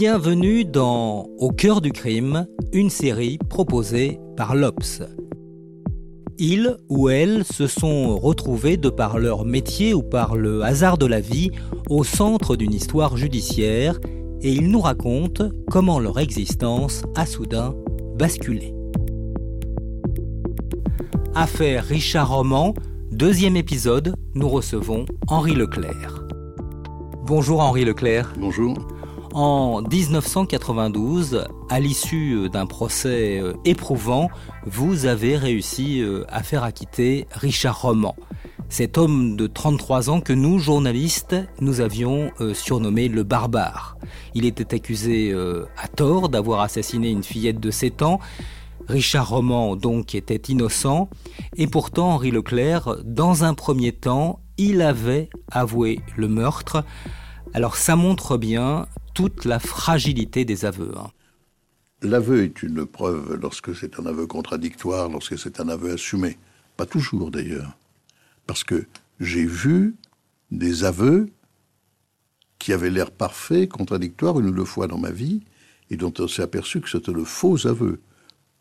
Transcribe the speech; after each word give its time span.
Bienvenue 0.00 0.64
dans 0.64 1.26
Au 1.38 1.50
cœur 1.50 1.80
du 1.80 1.90
crime, 1.90 2.46
une 2.72 2.88
série 2.88 3.36
proposée 3.36 4.20
par 4.36 4.54
l'Obs. 4.54 5.02
Ils 6.38 6.76
ou 6.88 7.08
elles 7.08 7.42
se 7.44 7.66
sont 7.66 8.16
retrouvés 8.16 8.76
de 8.76 8.90
par 8.90 9.18
leur 9.18 9.44
métier 9.44 9.94
ou 9.94 10.04
par 10.04 10.36
le 10.36 10.62
hasard 10.62 10.98
de 10.98 11.06
la 11.06 11.18
vie 11.18 11.50
au 11.90 12.04
centre 12.04 12.54
d'une 12.54 12.72
histoire 12.72 13.16
judiciaire 13.16 13.98
et 14.40 14.52
ils 14.52 14.70
nous 14.70 14.80
racontent 14.80 15.48
comment 15.68 15.98
leur 15.98 16.20
existence 16.20 17.02
a 17.16 17.26
soudain 17.26 17.74
basculé. 18.16 18.72
Affaire 21.34 21.82
Richard 21.84 22.36
Roman, 22.36 22.72
deuxième 23.10 23.56
épisode, 23.56 24.14
nous 24.36 24.48
recevons 24.48 25.06
Henri 25.26 25.56
Leclerc. 25.56 26.22
Bonjour 27.26 27.58
Henri 27.58 27.84
Leclerc. 27.84 28.34
Bonjour. 28.38 28.76
En 29.34 29.82
1992, 29.82 31.46
à 31.68 31.80
l'issue 31.80 32.48
d'un 32.48 32.66
procès 32.66 33.38
euh, 33.38 33.52
éprouvant, 33.64 34.30
vous 34.64 35.04
avez 35.04 35.36
réussi 35.36 36.00
euh, 36.00 36.24
à 36.28 36.42
faire 36.42 36.64
acquitter 36.64 37.26
Richard 37.32 37.82
Roman, 37.82 38.16
cet 38.70 38.96
homme 38.96 39.36
de 39.36 39.46
33 39.46 40.08
ans 40.08 40.20
que 40.20 40.32
nous, 40.32 40.58
journalistes, 40.58 41.36
nous 41.60 41.80
avions 41.80 42.32
euh, 42.40 42.54
surnommé 42.54 43.08
le 43.08 43.22
barbare. 43.22 43.98
Il 44.34 44.46
était 44.46 44.74
accusé 44.74 45.34
à 45.76 45.88
tort 45.88 46.30
d'avoir 46.30 46.60
assassiné 46.60 47.10
une 47.10 47.22
fillette 47.22 47.60
de 47.60 47.70
7 47.70 48.02
ans. 48.02 48.20
Richard 48.88 49.28
Roman, 49.28 49.76
donc, 49.76 50.14
était 50.14 50.36
innocent. 50.50 51.10
Et 51.56 51.66
pourtant, 51.66 52.12
Henri 52.12 52.30
Leclerc, 52.30 52.96
dans 53.04 53.44
un 53.44 53.52
premier 53.52 53.92
temps, 53.92 54.40
il 54.56 54.80
avait 54.80 55.28
avoué 55.50 56.00
le 56.16 56.28
meurtre. 56.28 56.84
Alors 57.54 57.76
ça 57.76 57.96
montre 57.96 58.36
bien 58.36 58.86
toute 59.18 59.46
la 59.46 59.58
fragilité 59.58 60.44
des 60.44 60.64
aveux. 60.64 60.92
Hein. 60.96 61.10
L'aveu 62.02 62.44
est 62.44 62.62
une 62.62 62.86
preuve 62.86 63.34
lorsque 63.42 63.74
c'est 63.74 63.98
un 63.98 64.06
aveu 64.06 64.28
contradictoire, 64.28 65.08
lorsque 65.08 65.36
c'est 65.36 65.58
un 65.58 65.68
aveu 65.68 65.90
assumé. 65.90 66.38
Pas 66.76 66.86
toujours 66.86 67.32
d'ailleurs. 67.32 67.76
Parce 68.46 68.62
que 68.62 68.86
j'ai 69.18 69.44
vu 69.44 69.96
des 70.52 70.84
aveux 70.84 71.30
qui 72.60 72.72
avaient 72.72 72.90
l'air 72.90 73.10
parfaits, 73.10 73.68
contradictoires 73.68 74.38
une 74.38 74.50
ou 74.50 74.52
deux 74.52 74.64
fois 74.64 74.86
dans 74.86 74.98
ma 74.98 75.10
vie, 75.10 75.40
et 75.90 75.96
dont 75.96 76.14
on 76.20 76.28
s'est 76.28 76.42
aperçu 76.42 76.80
que 76.80 76.88
c'était 76.88 77.10
le 77.10 77.24
faux 77.24 77.66
aveu. 77.66 78.00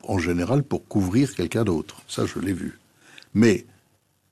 En 0.01 0.17
général 0.17 0.63
pour 0.63 0.87
couvrir 0.87 1.35
quelqu'un 1.35 1.65
d'autre. 1.65 2.01
Ça, 2.07 2.25
je 2.25 2.39
l'ai 2.39 2.53
vu. 2.53 2.79
Mais 3.35 3.67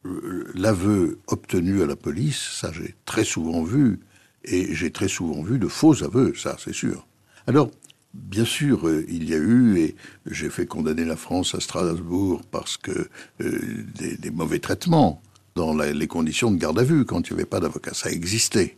euh, 0.06 0.52
l'aveu 0.56 1.20
obtenu 1.28 1.84
à 1.84 1.86
la 1.86 1.96
police, 1.96 2.42
ça 2.60 2.72
j'ai 2.72 2.96
très 3.06 3.26
souvent 3.26 3.62
vu, 3.62 4.00
et 4.46 4.74
j'ai 4.74 4.92
très 4.92 5.08
souvent 5.08 5.42
vu 5.42 5.60
de 5.60 5.68
faux 5.68 6.04
aveux, 6.04 6.34
ça 6.36 6.58
c'est 6.60 6.74
sûr. 6.74 7.08
Alors, 7.48 7.70
bien 8.14 8.46
sûr, 8.46 8.88
euh, 8.88 9.06
il 9.08 9.30
y 9.30 9.34
a 9.34 9.38
eu, 9.38 9.78
et 9.80 9.96
j'ai 10.26 10.50
fait 10.50 10.66
condamner 10.66 11.06
la 11.06 11.16
France 11.16 11.54
à 11.56 11.60
Strasbourg 11.60 12.42
parce 12.52 12.78
que 12.78 13.10
euh, 13.42 13.86
des, 14.20 14.32
mauvais 14.32 14.60
traitements 14.60 15.22
dans 15.56 15.74
les 15.76 16.08
conditions 16.08 16.52
de 16.52 16.58
garde 16.58 16.80
à 16.80 16.84
vue, 16.84 17.06
quand 17.06 17.30
il 17.30 17.34
n'y 17.34 17.40
avait 17.40 17.50
pas 17.50 17.60
d'avocat, 17.60 17.94
ça 17.94 18.12
existait. 18.12 18.78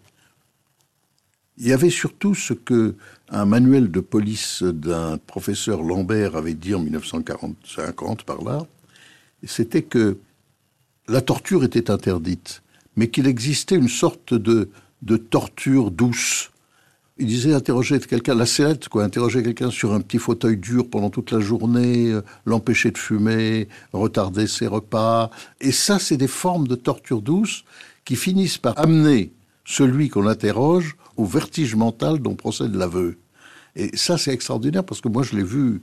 Il 1.58 1.68
y 1.68 1.74
avait 1.74 1.90
surtout 1.90 2.36
ce 2.36 2.54
que 2.54 2.96
un 3.30 3.46
manuel 3.46 3.90
de 3.90 4.00
police 4.00 4.62
d'un 4.62 5.18
professeur 5.18 5.82
Lambert 5.82 6.36
avait 6.36 6.54
dit 6.54 6.76
en 6.76 6.80
1940 6.80 8.24
par 8.24 8.44
là, 8.44 8.68
c'était 9.44 9.82
que 9.82 10.18
la 11.08 11.22
torture 11.22 11.64
était 11.64 11.90
interdite, 11.90 12.62
mais 12.96 13.10
qu'il 13.10 13.26
existait 13.26 13.76
une 13.76 13.90
sorte 13.90 14.36
de 14.36 14.70
de 15.02 15.18
torture 15.18 15.92
douce. 15.92 16.52
Il 17.20 17.26
disait 17.26 17.54
interroger 17.54 18.00
quelqu'un, 18.00 18.36
la 18.36 18.46
sellette, 18.46 18.90
quoi, 18.90 19.04
interroger 19.04 19.42
quelqu'un 19.42 19.72
sur 19.72 19.94
un 19.94 20.02
petit 20.02 20.20
fauteuil 20.20 20.58
dur 20.58 20.88
pendant 20.88 21.10
toute 21.10 21.32
la 21.32 21.40
journée, 21.40 22.12
euh, 22.12 22.22
l'empêcher 22.46 22.92
de 22.92 22.98
fumer, 22.98 23.68
retarder 23.92 24.46
ses 24.46 24.68
repas. 24.68 25.32
Et 25.60 25.72
ça, 25.72 25.98
c'est 25.98 26.18
des 26.18 26.28
formes 26.28 26.68
de 26.68 26.76
torture 26.76 27.22
douce 27.22 27.64
qui 28.06 28.16
finissent 28.16 28.60
par 28.60 28.78
amener 28.78 29.32
celui 29.66 30.10
qu'on 30.10 30.28
interroge 30.28 30.96
au 31.18 31.26
vertige 31.26 31.76
mental 31.76 32.20
dont 32.20 32.36
procède 32.36 32.76
l'aveu. 32.76 33.18
Et 33.76 33.96
ça, 33.98 34.18
c'est 34.18 34.32
extraordinaire 34.32 34.84
parce 34.84 35.02
que 35.02 35.10
moi, 35.10 35.24
je 35.24 35.36
l'ai 35.36 35.44
vu, 35.44 35.82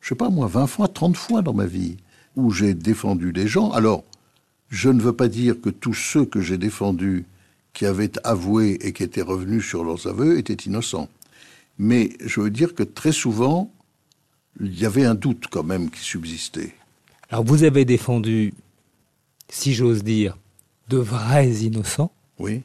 je 0.00 0.10
sais 0.10 0.14
pas 0.14 0.28
moi, 0.28 0.46
20 0.46 0.66
fois, 0.66 0.88
30 0.88 1.16
fois 1.16 1.40
dans 1.40 1.54
ma 1.54 1.66
vie, 1.66 1.96
où 2.36 2.50
j'ai 2.50 2.74
défendu 2.74 3.32
des 3.32 3.48
gens. 3.48 3.70
Alors, 3.72 4.04
je 4.68 4.90
ne 4.90 5.00
veux 5.00 5.12
pas 5.12 5.28
dire 5.28 5.60
que 5.60 5.70
tous 5.70 5.94
ceux 5.94 6.26
que 6.26 6.40
j'ai 6.40 6.58
défendus 6.58 7.24
qui 7.74 7.84
avaient 7.86 8.12
avoué 8.24 8.78
et 8.80 8.92
qui 8.92 9.02
étaient 9.02 9.22
revenus 9.22 9.66
sur 9.66 9.84
leurs 9.84 10.06
aveux 10.06 10.38
étaient 10.38 10.54
innocents. 10.54 11.08
Mais 11.76 12.10
je 12.24 12.40
veux 12.40 12.50
dire 12.50 12.74
que 12.74 12.84
très 12.84 13.12
souvent, 13.12 13.70
il 14.60 14.78
y 14.78 14.86
avait 14.86 15.04
un 15.04 15.14
doute 15.14 15.46
quand 15.50 15.64
même 15.64 15.90
qui 15.90 16.00
subsistait. 16.00 16.72
Alors 17.30 17.44
vous 17.44 17.64
avez 17.64 17.84
défendu, 17.84 18.54
si 19.48 19.74
j'ose 19.74 20.04
dire, 20.04 20.38
de 20.88 20.98
vrais 20.98 21.50
innocents. 21.50 22.12
Oui. 22.38 22.62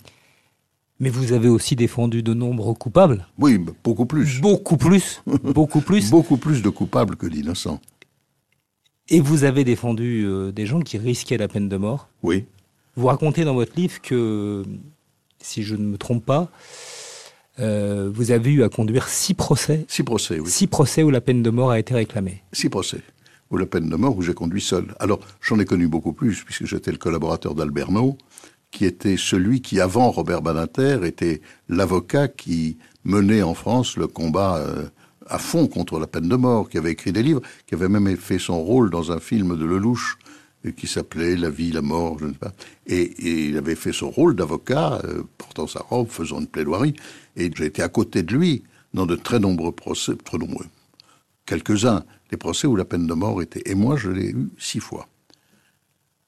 Mais 1.00 1.10
vous 1.10 1.32
avez 1.32 1.48
aussi 1.48 1.76
défendu 1.76 2.22
de 2.22 2.34
nombreux 2.34 2.74
coupables. 2.74 3.26
Oui, 3.38 3.58
beaucoup 3.84 4.06
plus. 4.06 4.42
Beaucoup 4.42 4.78
plus. 4.78 5.24
beaucoup 5.44 5.82
plus. 5.82 6.10
beaucoup 6.12 6.38
plus 6.38 6.62
de 6.62 6.70
coupables 6.70 7.16
que 7.16 7.26
d'innocents. 7.26 7.80
Et 9.08 9.22
vous 9.22 9.44
avez 9.44 9.64
défendu 9.64 10.26
euh, 10.26 10.52
des 10.52 10.68
gens 10.68 10.82
qui 10.82 10.98
risquaient 10.98 11.38
la 11.38 11.48
peine 11.48 11.68
de 11.68 11.78
mort. 11.78 12.10
Oui. 12.22 12.46
Vous 12.96 13.08
racontez 13.08 13.44
dans 13.46 13.56
votre 13.56 13.76
livre 13.76 14.02
que 14.02 14.64
si 15.42 15.64
je 15.64 15.76
ne 15.76 15.84
me 15.84 15.98
trompe 15.98 16.26
pas, 16.26 16.50
euh, 17.60 18.10
vous 18.14 18.32
avez 18.32 18.52
eu 18.52 18.64
à 18.64 18.70
conduire 18.70 19.08
six 19.08 19.34
procès. 19.34 19.86
Six 19.88 20.04
procès, 20.04 20.40
oui. 20.40 20.50
Six 20.50 20.68
procès 20.68 21.04
où 21.04 21.10
la 21.10 21.22
peine 21.22 21.44
de 21.44 21.50
mort 21.50 21.72
a 21.72 21.80
été 21.80 21.94
réclamée. 21.94 22.44
Six 22.54 22.70
procès 22.70 23.02
où 23.52 23.58
la 23.58 23.66
peine 23.66 23.90
de 23.90 23.96
mort 23.96 24.16
où 24.16 24.22
j'ai 24.22 24.34
conduit 24.34 24.62
seul. 24.62 24.94
Alors 25.00 25.20
j'en 25.42 25.60
ai 25.60 25.66
connu 25.66 25.88
beaucoup 25.88 26.14
plus 26.14 26.44
puisque 26.44 26.66
j'étais 26.66 26.92
le 26.92 26.98
collaborateur 26.98 27.56
d'Alberno, 27.56 28.18
qui 28.72 28.86
était 28.86 29.18
celui 29.18 29.62
qui, 29.62 29.80
avant 29.80 30.12
Robert 30.12 30.42
Badinter, 30.42 31.00
était 31.04 31.42
l'avocat 31.68 32.28
qui 32.28 32.78
menait 33.04 33.42
en 33.42 33.56
France 33.56 33.98
le 33.98 34.08
combat 34.08 34.58
euh, 34.58 34.86
à 35.28 35.40
fond 35.40 35.68
contre 35.68 36.00
la 36.00 36.08
peine 36.08 36.30
de 36.30 36.36
mort, 36.36 36.70
qui 36.70 36.78
avait 36.78 36.92
écrit 36.92 37.12
des 37.12 37.24
livres, 37.24 37.42
qui 37.66 37.76
avait 37.76 37.90
même 37.90 38.16
fait 38.18 38.40
son 38.40 38.62
rôle 38.62 38.90
dans 38.90 39.12
un 39.12 39.20
film 39.20 39.58
de 39.58 39.66
Lelouch 39.66 40.18
qui 40.76 40.88
s'appelait 40.88 41.36
La 41.36 41.50
vie, 41.50 41.72
la 41.72 41.82
mort, 41.82 42.18
je 42.20 42.26
ne 42.26 42.34
sais 42.34 42.40
pas. 42.40 42.54
Et, 42.86 43.48
il 43.48 43.58
avait 43.58 43.76
fait 43.76 43.94
son 43.94 44.10
rôle 44.10 44.36
d'avocat, 44.36 45.02
euh, 45.06 45.24
portant 45.38 45.68
sa 45.68 45.80
robe, 45.80 46.10
faisant 46.10 46.40
une 46.40 46.48
plaidoirie. 46.48 46.96
Et 47.36 47.50
j'ai 47.56 47.66
été 47.66 47.82
à 47.82 47.90
côté 47.90 48.24
de 48.24 48.36
lui 48.36 48.64
dans 48.94 49.06
de 49.06 49.16
très 49.16 49.40
nombreux 49.40 49.72
procès, 49.72 50.16
très 50.16 50.38
nombreux, 50.38 50.66
quelques-uns, 51.46 52.04
des 52.30 52.38
procès 52.38 52.68
où 52.68 52.76
la 52.76 52.86
peine 52.86 53.08
de 53.08 53.14
mort 53.14 53.42
était. 53.42 53.62
Et 53.66 53.76
moi, 53.76 53.96
je 53.96 54.10
l'ai 54.10 54.30
eu 54.30 54.50
six 54.58 54.80
fois. 54.80 55.08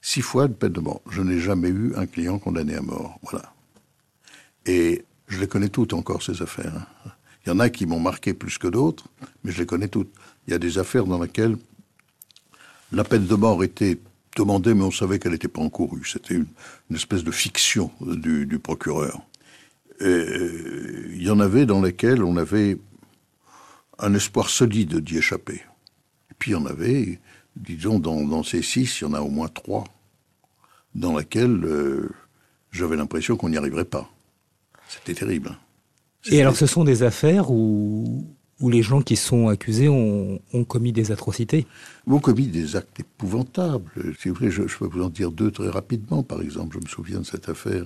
Six 0.01 0.21
fois 0.21 0.47
de 0.47 0.53
peine 0.53 0.73
de 0.73 0.79
mort. 0.79 1.01
Je 1.09 1.21
n'ai 1.21 1.39
jamais 1.39 1.69
eu 1.69 1.93
un 1.95 2.05
client 2.05 2.39
condamné 2.39 2.75
à 2.75 2.81
mort. 2.81 3.19
Voilà. 3.23 3.53
Et 4.65 5.03
je 5.27 5.39
les 5.39 5.47
connais 5.47 5.69
toutes 5.69 5.93
encore, 5.93 6.23
ces 6.23 6.41
affaires. 6.41 6.73
Hein. 6.75 7.11
Il 7.45 7.49
y 7.49 7.51
en 7.51 7.59
a 7.59 7.69
qui 7.69 7.85
m'ont 7.85 7.99
marqué 7.99 8.33
plus 8.33 8.57
que 8.57 8.67
d'autres, 8.67 9.05
mais 9.43 9.51
je 9.51 9.59
les 9.59 9.65
connais 9.65 9.87
toutes. 9.87 10.11
Il 10.47 10.51
y 10.51 10.53
a 10.53 10.59
des 10.59 10.77
affaires 10.77 11.05
dans 11.05 11.21
lesquelles 11.21 11.57
la 12.91 13.03
peine 13.03 13.25
de 13.25 13.35
mort 13.35 13.63
était 13.63 13.97
demandé, 14.35 14.73
mais 14.73 14.83
on 14.83 14.91
savait 14.91 15.19
qu'elle 15.19 15.33
n'était 15.33 15.47
pas 15.47 15.61
encourue. 15.61 16.05
C'était 16.05 16.35
une, 16.35 16.47
espèce 16.95 17.23
de 17.23 17.31
fiction 17.31 17.91
du, 18.01 18.59
procureur. 18.59 19.21
il 19.99 21.21
y 21.21 21.29
en 21.29 21.39
avait 21.39 21.65
dans 21.65 21.81
lesquelles 21.81 22.23
on 22.23 22.37
avait 22.37 22.77
un 23.99 24.13
espoir 24.13 24.49
solide 24.49 24.97
d'y 24.97 25.17
échapper. 25.17 25.61
Et 26.31 26.33
puis 26.37 26.51
il 26.51 26.53
y 26.55 26.57
en 26.57 26.65
avait, 26.65 27.19
disons, 27.55 27.99
dans, 27.99 28.43
ces 28.43 28.61
six, 28.61 28.99
il 28.99 29.03
y 29.03 29.07
en 29.07 29.13
a 29.13 29.21
au 29.21 29.29
moins 29.29 29.47
trois, 29.47 29.85
dans 30.95 31.17
lesquelles 31.17 31.63
euh, 31.63 32.09
j'avais 32.71 32.97
l'impression 32.97 33.37
qu'on 33.37 33.49
n'y 33.49 33.57
arriverait 33.57 33.85
pas. 33.85 34.09
C'était 34.87 35.13
terrible. 35.13 35.49
Hein. 35.49 35.57
Et 36.29 36.41
alors, 36.41 36.55
ce 36.55 36.65
sont 36.65 36.83
des 36.83 37.03
affaires 37.03 37.49
où, 37.51 38.27
où 38.61 38.69
les 38.69 38.83
gens 38.83 39.01
qui 39.01 39.15
sont 39.15 39.47
accusés 39.47 39.89
ont, 39.89 40.39
commis 40.67 40.93
des 40.93 41.11
atrocités 41.11 41.65
Ont 42.07 42.19
commis 42.19 42.47
des 42.47 42.75
actes 42.75 42.99
épouvantables. 42.99 43.91
C'est 44.19 44.29
vrai, 44.29 44.51
je, 44.51 44.61
peux 44.63 44.85
vous 44.85 45.01
en 45.01 45.09
dire 45.09 45.31
deux 45.31 45.51
très 45.51 45.69
rapidement. 45.69 46.23
Par 46.23 46.41
exemple, 46.41 46.77
je 46.79 46.85
me 46.85 46.89
souviens 46.89 47.19
de 47.19 47.25
cette 47.25 47.49
affaire. 47.49 47.85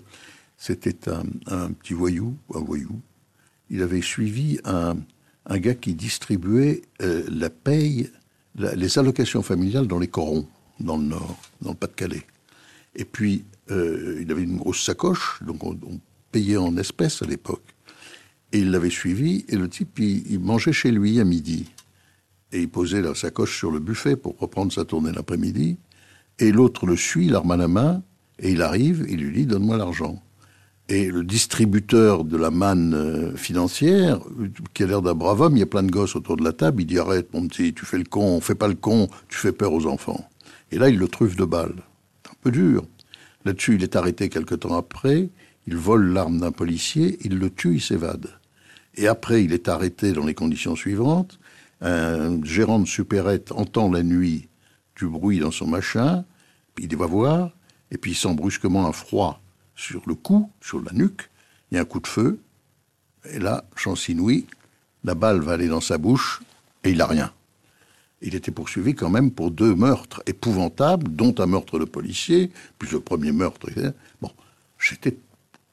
C'était 0.57 1.10
un, 1.10 1.72
petit 1.72 1.94
voyou, 1.94 2.36
un 2.54 2.60
voyou. 2.60 3.00
Il 3.69 3.81
avait 3.81 4.01
suivi 4.01 4.60
un, 4.66 4.95
gars 5.57 5.75
qui 5.75 5.94
distribuait 5.94 6.81
euh, 7.01 7.24
la 7.30 7.50
paye, 7.50 8.10
les 8.56 9.00
allocations 9.00 9.42
familiales 9.42 9.88
dans 9.88 10.00
les 10.00 10.07
corons, 10.07 10.48
dans 10.80 10.98
le 10.98 11.04
Nord, 11.04 11.38
dans 11.62 11.71
le 11.71 11.75
Pas-de-Calais. 11.75 12.25
Et 12.95 13.06
puis, 13.06 13.45
euh, 13.71 14.19
il 14.21 14.31
avait 14.31 14.44
une 14.44 14.57
grosse 14.57 14.83
sacoche, 14.83 15.39
donc 15.42 15.63
on, 15.63 15.71
on 15.71 16.00
payait 16.31 16.57
en 16.57 16.78
espèces 16.78 17.21
à 17.21 17.25
l'époque. 17.25 17.75
Et 18.56 18.60
il 18.60 18.72
l'avait 18.72 18.90
suivi, 18.90 19.44
et 19.50 19.57
le 19.57 19.68
type, 19.68 20.00
il, 20.00 20.40
mangeait 20.40 20.72
chez 20.72 20.90
lui 20.90 21.19
à 21.19 21.25
midi. 21.25 21.66
Et 22.54 22.62
il 22.62 22.69
posait 22.69 23.02
la 23.02 23.13
sacoche 23.13 23.57
sur 23.57 23.69
le 23.69 23.80
buffet 23.80 24.16
pour 24.16 24.38
reprendre 24.40 24.72
sa 24.72 24.86
tournée 24.86 25.12
l'après-midi. 25.12 25.75
Et 26.40 26.54
l'autre 26.54 26.86
le 26.86 26.96
suit, 26.96 27.28
l'arme 27.28 27.52
à 27.52 27.57
la 27.57 27.68
main, 27.68 28.02
et 28.40 28.52
il 28.52 28.62
arrive, 28.62 29.06
il 29.10 29.19
lui 29.19 29.40
dit 29.40 29.46
Donne-moi 29.46 29.75
l'argent. 29.75 30.24
Et 30.88 31.12
le 31.12 31.25
distributeur 31.25 32.24
de 32.24 32.38
la 32.38 32.50
manne 32.50 32.94
euh, 32.94 33.36
financière, 33.36 34.22
qui 34.74 34.84
a 34.84 34.88
l'air 34.88 35.02
d'un 35.02 35.16
brave 35.16 35.42
homme, 35.42 35.57
il 35.57 35.60
y 35.60 35.63
a 35.63 35.66
plein 35.66 35.84
de 35.84 35.92
gosses 35.92 36.16
autour 36.16 36.38
de 36.38 36.44
la 36.46 36.54
table, 36.54 36.81
il 36.81 36.86
dit 36.86 36.98
Arrête, 36.98 37.34
mon 37.34 37.46
petit, 37.50 37.74
tu 37.74 37.86
fais 37.86 37.98
le 37.98 38.06
con, 38.06 38.40
fais 38.40 38.56
pas 38.56 38.69
le 38.69 38.75
con, 38.75 39.10
tu 39.28 39.38
fais 39.38 39.52
peur 39.52 39.74
aux 39.74 39.86
enfants. 39.86 40.30
Et 40.72 40.78
là, 40.78 40.88
il 40.88 40.98
le 40.98 41.10
truffe 41.10 41.36
de 41.36 41.44
balles. 41.44 41.84
C'est 42.24 42.31
un 42.31 42.38
peu 42.42 42.52
dur. 42.52 42.86
Là-dessus, 43.44 43.75
il 43.75 43.84
est 43.84 43.98
arrêté 43.98 44.30
quelque 44.30 44.56
temps 44.56 44.78
après, 44.78 45.28
il 45.68 45.75
vole 45.75 46.13
l'arme 46.13 46.40
d'un 46.40 46.54
policier, 46.54 47.18
il 47.25 47.38
le 47.38 47.50
tue, 47.50 47.74
il 47.74 47.81
s'évade. 47.81 48.30
Et 48.95 49.07
après, 49.07 49.44
il 49.44 49.53
est 49.53 49.68
arrêté 49.68 50.13
dans 50.13 50.25
les 50.25 50.33
conditions 50.33 50.75
suivantes. 50.75 51.39
Un 51.81 52.44
gérant 52.44 52.80
de 52.80 52.88
supérette 52.88 53.51
entend 53.51 53.92
la 53.92 54.03
nuit 54.03 54.47
du 54.95 55.07
bruit 55.07 55.39
dans 55.39 55.51
son 55.51 55.68
machin, 55.68 56.24
puis 56.74 56.86
il 56.89 56.95
va 56.95 57.06
voir, 57.06 57.51
et 57.92 57.97
puis 57.97 58.12
il 58.12 58.15
sent 58.15 58.33
brusquement 58.33 58.88
un 58.88 58.94
froid 58.94 59.42
sur 59.75 60.01
le 60.07 60.15
cou, 60.15 60.50
sur 60.62 60.81
la 60.81 60.94
nuque, 60.94 61.30
il 61.69 61.75
y 61.75 61.77
a 61.77 61.81
un 61.81 61.86
coup 61.86 62.00
de 62.00 62.07
feu, 62.07 62.39
et 63.30 63.39
là, 63.39 63.65
chance 63.75 64.07
inouïe, 64.07 64.45
la 65.03 65.15
balle 65.15 65.42
va 65.42 65.53
aller 65.53 65.68
dans 65.68 65.81
sa 65.81 65.97
bouche, 65.97 66.42
et 66.83 66.92
il 66.92 66.97
n'a 66.97 67.07
rien. 67.07 67.31
Il 68.21 68.36
était 68.36 68.51
poursuivi 68.51 68.95
quand 68.95 69.09
même 69.09 69.31
pour 69.31 69.51
deux 69.51 69.75
meurtres 69.75 70.24
épouvantables, 70.25 71.12
dont 71.13 71.36
un 71.38 71.45
meurtre 71.45 71.77
de 71.77 71.86
policier, 71.86 72.51
puis 72.80 72.89
le 72.89 73.01
premier 73.01 73.33
meurtre. 73.33 73.69
Bon, 74.21 74.31
j'étais 74.80 75.18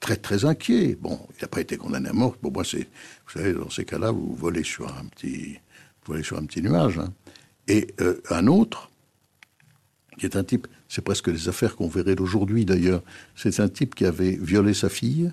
très 0.03 0.17
très 0.17 0.45
inquiet. 0.45 0.97
Bon, 1.01 1.19
il 1.31 1.43
n'a 1.43 1.49
pas 1.49 1.61
été 1.61 1.79
condamné 1.79 2.11
à 2.11 2.13
mort. 2.13 2.37
Pour 2.37 2.53
moi, 2.53 2.65
c'est, 2.65 2.89
vous 3.27 3.39
savez, 3.39 3.55
dans 3.55 3.71
ces 3.71 3.85
cas-là, 3.87 4.11
vous 4.11 4.35
volez 4.35 4.65
sur 4.65 4.89
un 4.89 5.07
petit, 5.07 5.59
vous 6.05 6.23
sur 6.23 6.37
un 6.37 6.45
petit 6.45 6.61
nuage. 6.61 6.99
Hein. 6.99 7.15
Et 7.69 7.95
euh, 8.01 8.21
un 8.29 8.49
autre, 8.49 8.91
qui 10.19 10.27
est 10.27 10.37
un 10.37 10.43
type, 10.43 10.67
c'est 10.89 11.03
presque 11.03 11.31
des 11.31 11.49
affaires 11.49 11.77
qu'on 11.77 11.89
verrait 11.89 12.17
d'aujourd'hui 12.17 12.65
d'ailleurs. 12.65 13.03
C'est 13.37 13.61
un 13.61 13.69
type 13.69 13.95
qui 13.95 14.05
avait 14.05 14.33
violé 14.33 14.75
sa 14.75 14.89
fille, 14.89 15.33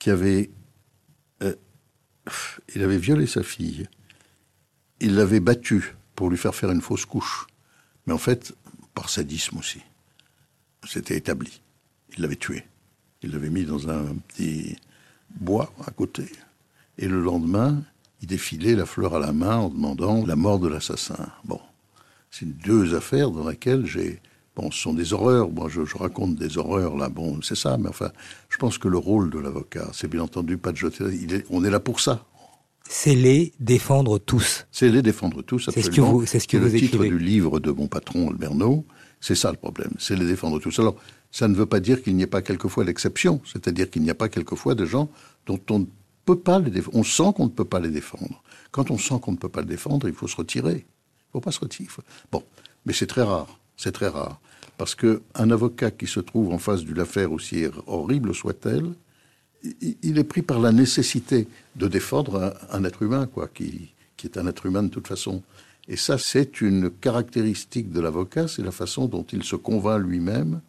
qui 0.00 0.10
avait, 0.10 0.50
euh, 1.44 1.54
il 2.74 2.82
avait 2.82 2.98
violé 2.98 3.26
sa 3.26 3.44
fille, 3.44 3.88
il 4.98 5.14
l'avait 5.14 5.40
battue 5.40 5.94
pour 6.16 6.28
lui 6.28 6.36
faire 6.36 6.56
faire 6.56 6.72
une 6.72 6.82
fausse 6.82 7.06
couche, 7.06 7.46
mais 8.06 8.12
en 8.12 8.18
fait 8.18 8.52
par 8.94 9.08
sadisme 9.08 9.58
aussi. 9.58 9.80
C'était 10.86 11.16
établi. 11.16 11.62
Il 12.16 12.22
l'avait 12.22 12.36
tué. 12.36 12.64
Il 13.22 13.32
l'avait 13.32 13.50
mis 13.50 13.64
dans 13.64 13.88
un 13.88 14.14
petit 14.28 14.76
bois 15.38 15.72
à 15.86 15.90
côté. 15.90 16.24
Et 16.98 17.06
le 17.06 17.20
lendemain, 17.20 17.82
il 18.22 18.28
défilait 18.28 18.74
la 18.74 18.86
fleur 18.86 19.14
à 19.14 19.18
la 19.18 19.32
main 19.32 19.56
en 19.56 19.68
demandant 19.68 20.24
la 20.26 20.36
mort 20.36 20.58
de 20.58 20.68
l'assassin. 20.68 21.28
Bon, 21.44 21.60
c'est 22.30 22.46
deux 22.46 22.94
affaires 22.94 23.30
dans 23.30 23.48
lesquelles 23.48 23.86
j'ai 23.86 24.20
Bon, 24.56 24.70
ce 24.70 24.80
sont 24.80 24.94
des 24.94 25.12
horreurs. 25.12 25.48
Moi, 25.50 25.68
je, 25.68 25.84
je 25.84 25.96
raconte 25.96 26.34
des 26.34 26.58
horreurs, 26.58 26.96
là. 26.96 27.08
Bon, 27.08 27.40
c'est 27.40 27.54
ça. 27.54 27.78
Mais 27.78 27.88
enfin, 27.88 28.10
je 28.48 28.56
pense 28.56 28.78
que 28.78 28.88
le 28.88 28.98
rôle 28.98 29.30
de 29.30 29.38
l'avocat, 29.38 29.88
c'est 29.92 30.08
bien 30.08 30.22
entendu 30.22 30.58
pas 30.58 30.72
de 30.72 30.76
jeter. 30.76 31.04
Il 31.22 31.32
est, 31.34 31.46
on 31.50 31.64
est 31.64 31.70
là 31.70 31.80
pour 31.80 32.00
ça. 32.00 32.26
C'est 32.88 33.14
les 33.14 33.52
défendre 33.60 34.18
tous. 34.18 34.66
C'est 34.72 34.88
les 34.88 35.02
défendre 35.02 35.42
tous, 35.42 35.68
absolument. 35.68 35.84
C'est 35.84 35.90
ce 35.92 35.96
que 35.96 36.00
vous, 36.00 36.26
c'est 36.26 36.40
ce 36.40 36.48
que 36.48 36.56
le 36.56 36.66
vous 36.66 36.78
titre 36.78 36.96
écrivez. 36.96 37.08
du 37.10 37.18
livre 37.18 37.60
de 37.60 37.70
mon 37.70 37.86
patron, 37.86 38.30
Alberno. 38.30 38.84
C'est 39.20 39.36
ça 39.36 39.52
le 39.52 39.56
problème. 39.56 39.92
C'est 39.98 40.16
les 40.16 40.26
défendre 40.26 40.58
tous. 40.58 40.76
Alors, 40.80 40.96
ça 41.30 41.48
ne 41.48 41.54
veut 41.54 41.66
pas 41.66 41.80
dire 41.80 42.02
qu'il 42.02 42.16
n'y 42.16 42.22
ait 42.22 42.28
pas 42.28 42.42
quelquefois 42.42 42.84
l'exception. 42.84 43.40
C'est-à-dire 43.44 43.90
qu'il 43.90 44.02
n'y 44.02 44.10
a 44.10 44.14
pas 44.14 44.28
quelquefois 44.28 44.74
des 44.74 44.86
gens 44.86 45.10
dont 45.46 45.60
on 45.70 45.80
ne 45.80 45.86
peut 46.24 46.38
pas 46.38 46.58
les 46.58 46.70
défendre. 46.70 46.96
On 46.96 47.04
sent 47.04 47.32
qu'on 47.36 47.44
ne 47.44 47.50
peut 47.50 47.64
pas 47.64 47.80
les 47.80 47.90
défendre. 47.90 48.42
Quand 48.70 48.90
on 48.90 48.98
sent 48.98 49.14
qu'on 49.22 49.32
ne 49.32 49.36
peut 49.36 49.48
pas 49.48 49.60
le 49.60 49.66
défendre, 49.66 50.08
il 50.08 50.14
faut 50.14 50.28
se 50.28 50.36
retirer. 50.36 50.72
Il 50.72 51.28
ne 51.28 51.32
faut 51.32 51.40
pas 51.40 51.52
se 51.52 51.60
retirer. 51.60 51.88
Bon. 52.30 52.42
Mais 52.84 52.92
c'est 52.92 53.06
très 53.06 53.22
rare. 53.22 53.60
C'est 53.76 53.92
très 53.92 54.08
rare. 54.08 54.40
Parce 54.76 54.94
qu'un 54.94 55.50
avocat 55.50 55.90
qui 55.90 56.06
se 56.06 56.20
trouve 56.20 56.52
en 56.52 56.58
face 56.58 56.82
d'une 56.82 57.00
affaire 57.00 57.32
aussi 57.32 57.64
horrible 57.86 58.34
soit-elle, 58.34 58.94
il 59.80 60.18
est 60.18 60.24
pris 60.24 60.42
par 60.42 60.58
la 60.58 60.72
nécessité 60.72 61.46
de 61.76 61.86
défendre 61.86 62.54
un, 62.70 62.78
un 62.78 62.84
être 62.84 63.02
humain, 63.02 63.26
quoi, 63.26 63.46
qui, 63.46 63.92
qui, 64.16 64.26
est 64.26 64.38
un 64.38 64.46
être 64.46 64.64
humain 64.64 64.82
de 64.82 64.88
toute 64.88 65.06
façon. 65.06 65.42
Et 65.86 65.96
ça, 65.96 66.16
c'est 66.16 66.62
une 66.62 66.90
caractéristique 66.90 67.92
de 67.92 68.00
l'avocat, 68.00 68.48
c'est 68.48 68.62
la 68.62 68.70
façon 68.70 69.06
dont 69.06 69.26
il 69.32 69.42
se 69.42 69.56
convainc 69.56 70.02
lui-même 70.02 70.62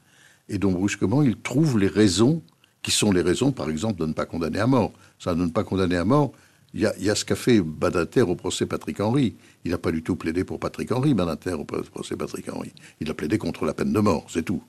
et 0.52 0.58
dont 0.58 0.74
brusquement 0.74 1.24
il 1.24 1.38
trouve 1.38 1.80
les 1.80 1.88
raisons 1.88 2.44
qui 2.84 2.92
sont 2.92 3.12
les 3.12 3.22
raisons, 3.22 3.52
par 3.52 3.70
exemple, 3.70 4.00
de 4.02 4.06
ne 4.06 4.14
pas 4.14 4.26
condamner 4.26 4.60
à 4.60 4.68
mort. 4.68 4.92
Ça, 5.18 5.34
de 5.34 5.44
ne 5.44 5.50
pas 5.50 5.64
condamner 5.64 5.96
à 5.96 6.06
mort, 6.06 6.34
il 6.74 6.82
y, 6.82 7.10
a, 7.10 7.16
ce 7.16 7.26
qu'a 7.26 7.36
fait 7.36 7.62
Badinter 7.62 8.22
au 8.22 8.36
procès 8.36 8.66
Patrick 8.66 9.00
Henry. 9.00 9.36
Il 9.66 9.72
n'a 9.72 9.78
pas 9.78 9.92
du 9.92 10.04
tout 10.04 10.16
plaidé 10.16 10.44
pour 10.44 10.60
Patrick 10.60 10.92
Henry, 10.92 11.14
Badinter 11.14 11.54
au 11.54 11.66
procès 11.66 12.16
Patrick 12.16 12.52
Henry. 12.52 12.72
Il 13.00 13.10
a 13.10 13.14
plaidé 13.14 13.38
contre 13.38 13.66
la 13.66 13.74
peine 13.74 13.94
de 13.94 14.00
mort, 14.00 14.26
c'est 14.30 14.44
tout. 14.44 14.64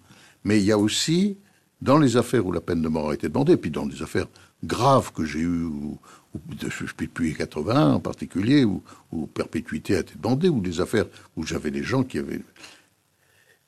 Mais 0.44 0.58
il 0.58 0.64
y 0.64 0.72
a 0.72 0.78
aussi, 0.78 1.36
dans 1.80 1.98
les 1.98 2.16
affaires 2.16 2.44
où 2.46 2.52
la 2.52 2.60
peine 2.60 2.82
de 2.82 2.88
mort 2.88 3.10
a 3.10 3.14
été 3.14 3.28
demandée, 3.28 3.56
puis 3.56 3.70
dans 3.70 3.86
des 3.86 4.02
affaires 4.02 4.26
graves 4.64 5.12
que 5.12 5.24
j'ai 5.24 5.40
eues, 5.40 5.64
ou, 5.64 5.98
ou 6.34 6.40
depuis 6.98 7.34
80 7.34 7.94
en 7.94 8.00
particulier, 8.00 8.64
où, 8.64 8.82
où 9.12 9.26
perpétuité 9.26 9.96
a 9.96 10.00
été 10.00 10.14
demandée, 10.20 10.48
ou 10.48 10.60
des 10.60 10.80
affaires 10.80 11.06
où 11.36 11.44
j'avais 11.44 11.70
des 11.70 11.82
gens 11.82 12.04
qui 12.04 12.18
avaient... 12.18 12.40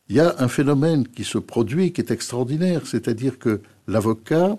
Il 0.08 0.16
y 0.16 0.20
a 0.20 0.34
un 0.38 0.48
phénomène 0.48 1.08
qui 1.08 1.24
se 1.24 1.38
produit 1.38 1.92
qui 1.92 2.00
est 2.00 2.10
extraordinaire, 2.10 2.86
c'est-à-dire 2.86 3.38
que 3.38 3.60
l'avocat 3.88 4.58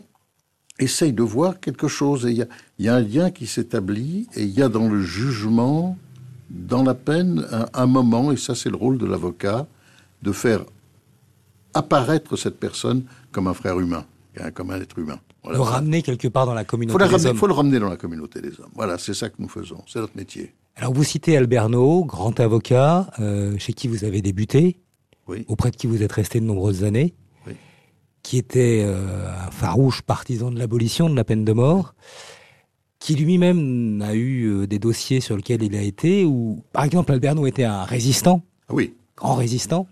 essaye 0.79 1.13
de 1.13 1.23
voir 1.23 1.59
quelque 1.59 1.87
chose. 1.87 2.25
Et 2.25 2.31
il 2.31 2.37
y 2.37 2.41
a, 2.41 2.47
il 2.79 2.85
y 2.85 2.89
a 2.89 2.95
un 2.95 3.01
lien 3.01 3.31
qui 3.31 3.45
s'établit, 3.47 4.27
et 4.35 4.43
il 4.43 4.49
y 4.49 4.61
a 4.61 4.69
dans 4.69 4.89
le 4.89 5.01
jugement, 5.01 5.97
dans 6.49 6.83
la 6.83 6.95
peine, 6.95 7.45
un, 7.51 7.67
un 7.73 7.85
moment, 7.85 8.31
et 8.31 8.37
ça 8.37 8.55
c'est 8.55 8.69
le 8.69 8.75
rôle 8.75 8.97
de 8.97 9.05
l'avocat, 9.05 9.67
de 10.23 10.31
faire 10.31 10.65
apparaître 11.73 12.35
cette 12.35 12.59
personne 12.59 13.03
comme 13.31 13.47
un 13.47 13.53
frère 13.53 13.79
humain, 13.79 14.05
comme 14.53 14.71
un 14.71 14.81
être 14.81 14.97
humain. 14.97 15.19
Voilà. 15.43 15.57
Le 15.59 15.63
ramener 15.63 16.01
quelque 16.01 16.27
part 16.27 16.47
dans 16.47 16.55
la 16.55 16.63
communauté 16.63 16.93
faut 16.93 17.05
des 17.05 17.11
ramener, 17.11 17.29
hommes. 17.29 17.37
faut 17.37 17.47
le 17.47 17.53
ramener 17.53 17.79
dans 17.79 17.89
la 17.89 17.97
communauté 17.97 18.41
des 18.41 18.59
hommes. 18.59 18.71
Voilà, 18.73 18.97
c'est 18.97 19.13
ça 19.13 19.29
que 19.29 19.35
nous 19.39 19.49
faisons, 19.49 19.83
c'est 19.87 19.99
notre 19.99 20.15
métier. 20.17 20.53
Alors 20.75 20.93
vous 20.93 21.03
citez 21.03 21.37
Alberno, 21.37 22.03
grand 22.03 22.39
avocat, 22.39 23.11
euh, 23.19 23.55
chez 23.59 23.73
qui 23.73 23.87
vous 23.87 24.03
avez 24.03 24.21
débuté, 24.21 24.77
oui. 25.27 25.45
auprès 25.47 25.71
de 25.71 25.75
qui 25.75 25.87
vous 25.87 26.03
êtes 26.03 26.11
resté 26.11 26.39
de 26.39 26.45
nombreuses 26.45 26.83
années, 26.83 27.13
oui. 27.47 27.53
qui 28.23 28.37
était 28.37 28.83
euh, 28.85 29.29
un 29.47 29.51
farouche 29.51 30.01
partisan 30.01 30.51
de 30.51 30.59
l'abolition 30.59 31.09
de 31.09 31.15
la 31.15 31.23
peine 31.23 31.45
de 31.45 31.53
mort, 31.53 31.95
qui 32.99 33.15
lui-même 33.15 34.01
a 34.01 34.15
eu 34.15 34.45
euh, 34.45 34.67
des 34.67 34.79
dossiers 34.79 35.19
sur 35.19 35.35
lesquels 35.35 35.63
il 35.63 35.75
a 35.75 35.81
été, 35.81 36.25
où 36.25 36.63
par 36.71 36.83
exemple 36.83 37.11
Alberno 37.11 37.45
était 37.45 37.63
un 37.63 37.83
résistant, 37.83 38.41
oui. 38.69 38.93
grand 39.15 39.35
résistant, 39.35 39.87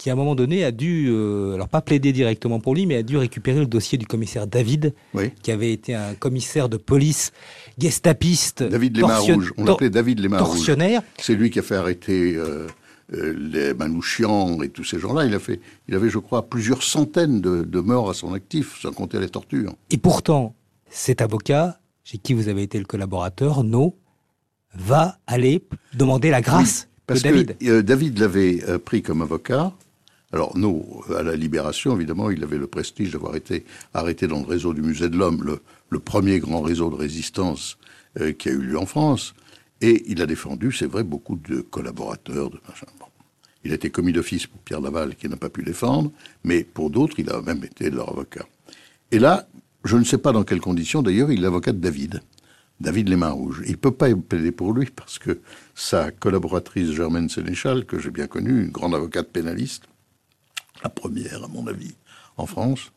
qui 0.00 0.08
à 0.08 0.14
un 0.14 0.16
moment 0.16 0.34
donné 0.34 0.64
a 0.64 0.70
dû, 0.70 1.08
euh, 1.10 1.54
alors 1.54 1.68
pas 1.68 1.82
plaider 1.82 2.12
directement 2.12 2.58
pour 2.58 2.74
lui, 2.74 2.86
mais 2.86 2.96
a 2.96 3.02
dû 3.02 3.18
récupérer 3.18 3.60
le 3.60 3.66
dossier 3.66 3.98
du 3.98 4.06
commissaire 4.06 4.46
David, 4.46 4.94
oui. 5.12 5.30
qui 5.42 5.52
avait 5.52 5.72
été 5.72 5.94
un 5.94 6.14
commissaire 6.14 6.70
de 6.70 6.78
police 6.78 7.32
gestapiste. 7.76 8.62
David 8.62 8.96
Léma 8.96 9.18
Rouge, 9.18 9.52
on 9.58 9.64
l'appelait 9.64 9.90
David 9.90 10.20
Léma 10.20 10.38
Tortionnaire. 10.38 11.02
C'est 11.18 11.34
lui 11.34 11.50
qui 11.50 11.58
a 11.58 11.62
fait 11.62 11.76
arrêter 11.76 12.34
euh, 12.34 12.66
euh, 13.12 13.34
les 13.38 13.74
Manouchian 13.74 14.62
et 14.62 14.68
tous 14.68 14.84
ces 14.84 14.98
gens-là. 14.98 15.24
Il, 15.24 15.34
a 15.34 15.38
fait, 15.38 15.60
il 15.88 15.94
avait, 15.94 16.10
je 16.10 16.18
crois, 16.18 16.48
plusieurs 16.48 16.82
centaines 16.82 17.40
de, 17.40 17.62
de 17.62 17.80
morts 17.80 18.10
à 18.10 18.14
son 18.14 18.34
actif, 18.34 18.80
sans 18.80 18.92
compter 18.92 19.18
les 19.18 19.28
tortures. 19.28 19.74
Et 19.90 19.98
pourtant, 19.98 20.54
cet 20.88 21.20
avocat, 21.20 21.80
chez 22.04 22.18
qui 22.18 22.34
vous 22.34 22.48
avez 22.48 22.62
été 22.62 22.78
le 22.78 22.84
collaborateur, 22.84 23.64
No, 23.64 23.96
va 24.74 25.18
aller 25.26 25.64
demander 25.94 26.30
la 26.30 26.40
grâce 26.40 26.88
oui, 26.88 27.02
parce 27.06 27.22
de 27.22 27.28
David. 27.28 27.56
Que, 27.58 27.66
euh, 27.66 27.82
David 27.82 28.18
l'avait 28.18 28.62
euh, 28.68 28.78
pris 28.78 29.02
comme 29.02 29.22
avocat. 29.22 29.72
Alors, 30.32 30.56
nous, 30.56 31.02
à 31.16 31.22
la 31.24 31.34
Libération, 31.34 31.96
évidemment, 31.96 32.30
il 32.30 32.44
avait 32.44 32.58
le 32.58 32.68
prestige 32.68 33.12
d'avoir 33.12 33.34
été 33.34 33.64
arrêté 33.94 34.28
dans 34.28 34.38
le 34.38 34.46
réseau 34.46 34.72
du 34.72 34.80
Musée 34.80 35.08
de 35.08 35.16
l'Homme, 35.16 35.42
le, 35.42 35.60
le, 35.88 35.98
premier 35.98 36.38
grand 36.38 36.60
réseau 36.60 36.88
de 36.88 36.94
résistance 36.94 37.78
euh, 38.20 38.32
qui 38.32 38.48
a 38.48 38.52
eu 38.52 38.58
lieu 38.58 38.78
en 38.78 38.86
France. 38.86 39.34
Et 39.80 40.04
il 40.08 40.20
a 40.20 40.26
défendu, 40.26 40.72
c'est 40.72 40.86
vrai, 40.86 41.04
beaucoup 41.04 41.36
de 41.36 41.60
collaborateurs, 41.60 42.50
de. 42.50 42.60
Il 43.64 43.72
a 43.72 43.74
été 43.74 43.90
commis 43.90 44.12
d'office 44.12 44.46
pour 44.46 44.60
Pierre 44.60 44.80
Laval, 44.80 45.16
qui 45.16 45.28
n'a 45.28 45.36
pas 45.36 45.50
pu 45.50 45.62
défendre, 45.62 46.10
mais 46.44 46.64
pour 46.64 46.90
d'autres, 46.90 47.18
il 47.18 47.30
a 47.30 47.40
même 47.42 47.62
été 47.64 47.90
leur 47.90 48.08
avocat. 48.08 48.46
Et 49.10 49.18
là, 49.18 49.48
je 49.84 49.96
ne 49.96 50.04
sais 50.04 50.18
pas 50.18 50.32
dans 50.32 50.44
quelles 50.44 50.60
conditions, 50.60 51.02
d'ailleurs, 51.02 51.30
il 51.30 51.38
est 51.38 51.42
l'avocat 51.42 51.72
de 51.72 51.78
David. 51.78 52.22
David 52.80 53.10
Les 53.10 53.16
Mains 53.16 53.30
Rouges. 53.30 53.62
Il 53.66 53.72
ne 53.72 53.76
peut 53.76 53.90
pas 53.90 54.08
plaider 54.14 54.52
pour 54.52 54.72
lui 54.72 54.86
parce 54.86 55.18
que 55.18 55.40
sa 55.74 56.10
collaboratrice 56.10 56.92
Germaine 56.92 57.28
Sénéchal, 57.28 57.84
que 57.84 57.98
j'ai 57.98 58.10
bien 58.10 58.26
connue, 58.26 58.62
une 58.62 58.70
grande 58.70 58.94
avocate 58.94 59.28
pénaliste, 59.28 59.84
la 60.82 60.88
première 60.88 61.44
à 61.44 61.48
mon 61.48 61.66
avis 61.66 61.94
en 62.38 62.46
France, 62.46 62.90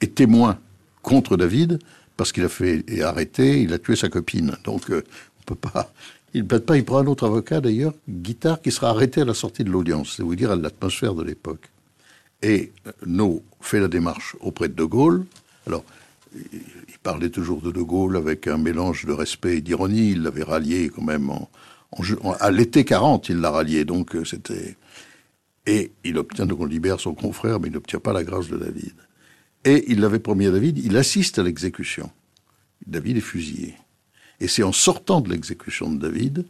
est 0.00 0.14
témoin 0.14 0.60
contre 1.02 1.36
David 1.36 1.80
parce 2.16 2.30
qu'il 2.30 2.44
a 2.44 2.48
fait 2.48 2.84
et 2.86 3.02
arrêté, 3.02 3.62
il 3.62 3.72
a 3.72 3.78
tué 3.78 3.96
sa 3.96 4.08
copine. 4.08 4.56
Donc 4.62 4.88
euh, 4.90 5.02
peut 5.44 5.54
pas. 5.54 5.92
Il 6.32 6.42
ne 6.42 6.46
plaide 6.48 6.64
pas, 6.64 6.76
il 6.76 6.84
prend 6.84 6.98
un 6.98 7.06
autre 7.06 7.26
avocat 7.26 7.60
d'ailleurs, 7.60 7.94
Guitare, 8.08 8.60
qui 8.60 8.72
sera 8.72 8.90
arrêté 8.90 9.20
à 9.20 9.24
la 9.24 9.34
sortie 9.34 9.64
de 9.64 9.70
l'audience. 9.70 10.14
C'est 10.16 10.22
vous 10.22 10.34
dire 10.34 10.54
l'atmosphère 10.56 11.14
de 11.14 11.22
l'époque. 11.22 11.70
Et 12.42 12.72
euh, 12.86 12.92
No 13.06 13.42
fait 13.60 13.80
la 13.80 13.88
démarche 13.88 14.36
auprès 14.40 14.68
de 14.68 14.74
De 14.74 14.84
Gaulle. 14.84 15.24
Alors, 15.66 15.84
il 16.34 16.98
parlait 17.02 17.30
toujours 17.30 17.62
de 17.62 17.70
De 17.70 17.80
Gaulle 17.80 18.16
avec 18.16 18.48
un 18.48 18.58
mélange 18.58 19.06
de 19.06 19.12
respect 19.12 19.58
et 19.58 19.60
d'ironie. 19.60 20.10
Il 20.10 20.22
l'avait 20.22 20.42
rallié 20.42 20.90
quand 20.94 21.02
même 21.02 21.30
à 22.40 22.50
l'été 22.50 22.84
40, 22.84 23.28
il 23.28 23.36
l'a 23.36 23.50
rallié. 23.50 23.84
Donc 23.84 24.16
euh, 24.16 24.24
c'était 24.24 24.76
et 25.66 25.92
il 26.04 26.18
obtient 26.18 26.46
donc 26.46 26.60
on 26.60 26.66
libère 26.66 27.00
son 27.00 27.14
confrère, 27.14 27.60
mais 27.60 27.68
il 27.68 27.74
n'obtient 27.74 28.00
pas 28.00 28.12
la 28.12 28.24
grâce 28.24 28.48
de 28.48 28.56
David. 28.56 28.94
Et 29.64 29.84
il 29.88 30.00
l'avait 30.00 30.18
promis 30.18 30.46
à 30.46 30.50
David, 30.50 30.78
il 30.78 30.96
assiste 30.96 31.38
à 31.38 31.42
l'exécution. 31.42 32.10
David 32.86 33.16
est 33.16 33.22
fusillé. 33.22 33.74
Et 34.40 34.48
c'est 34.48 34.62
en 34.62 34.72
sortant 34.72 35.20
de 35.20 35.30
l'exécution 35.30 35.90
de 35.90 35.98
David 35.98 36.46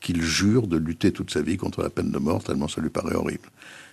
qu'il 0.00 0.22
jure 0.22 0.66
de 0.66 0.76
lutter 0.76 1.12
toute 1.12 1.30
sa 1.30 1.42
vie 1.42 1.56
contre 1.56 1.82
la 1.82 1.90
peine 1.90 2.10
de 2.10 2.18
mort, 2.18 2.44
tellement 2.44 2.68
ça 2.68 2.80
lui 2.80 2.90
paraît 2.90 3.14
horrible. 3.14 3.48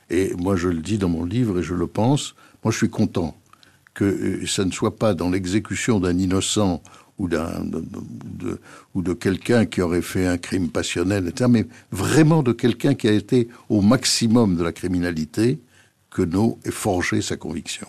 Et 0.09 0.33
moi, 0.35 0.55
je 0.55 0.67
le 0.69 0.81
dis 0.81 0.97
dans 0.97 1.09
mon 1.09 1.25
livre 1.25 1.59
et 1.59 1.63
je 1.63 1.73
le 1.73 1.87
pense, 1.87 2.35
moi 2.63 2.71
je 2.71 2.77
suis 2.77 2.89
content 2.89 3.37
que 3.93 4.03
euh, 4.03 4.45
ça 4.47 4.65
ne 4.65 4.71
soit 4.71 4.97
pas 4.97 5.13
dans 5.13 5.29
l'exécution 5.29 5.99
d'un 5.99 6.17
innocent 6.17 6.81
ou, 7.19 7.27
de, 7.27 9.13
quelqu'un 9.13 9.65
qui 9.65 9.81
aurait 9.81 10.01
fait 10.01 10.25
un 10.25 10.37
crime 10.37 10.69
passionnel, 10.69 11.31
mais 11.49 11.67
vraiment 11.91 12.41
de 12.43 12.51
quelqu'un 12.51 12.95
qui 12.95 13.07
a 13.07 13.11
été 13.11 13.47
au 13.69 13.81
maximum 13.81 14.55
de 14.57 14.63
la 14.63 14.71
criminalité, 14.71 15.59
que 16.09 16.21
nous 16.21 16.59
ait 16.63 16.71
forgé 16.71 17.21
sa 17.21 17.37
conviction. 17.37 17.87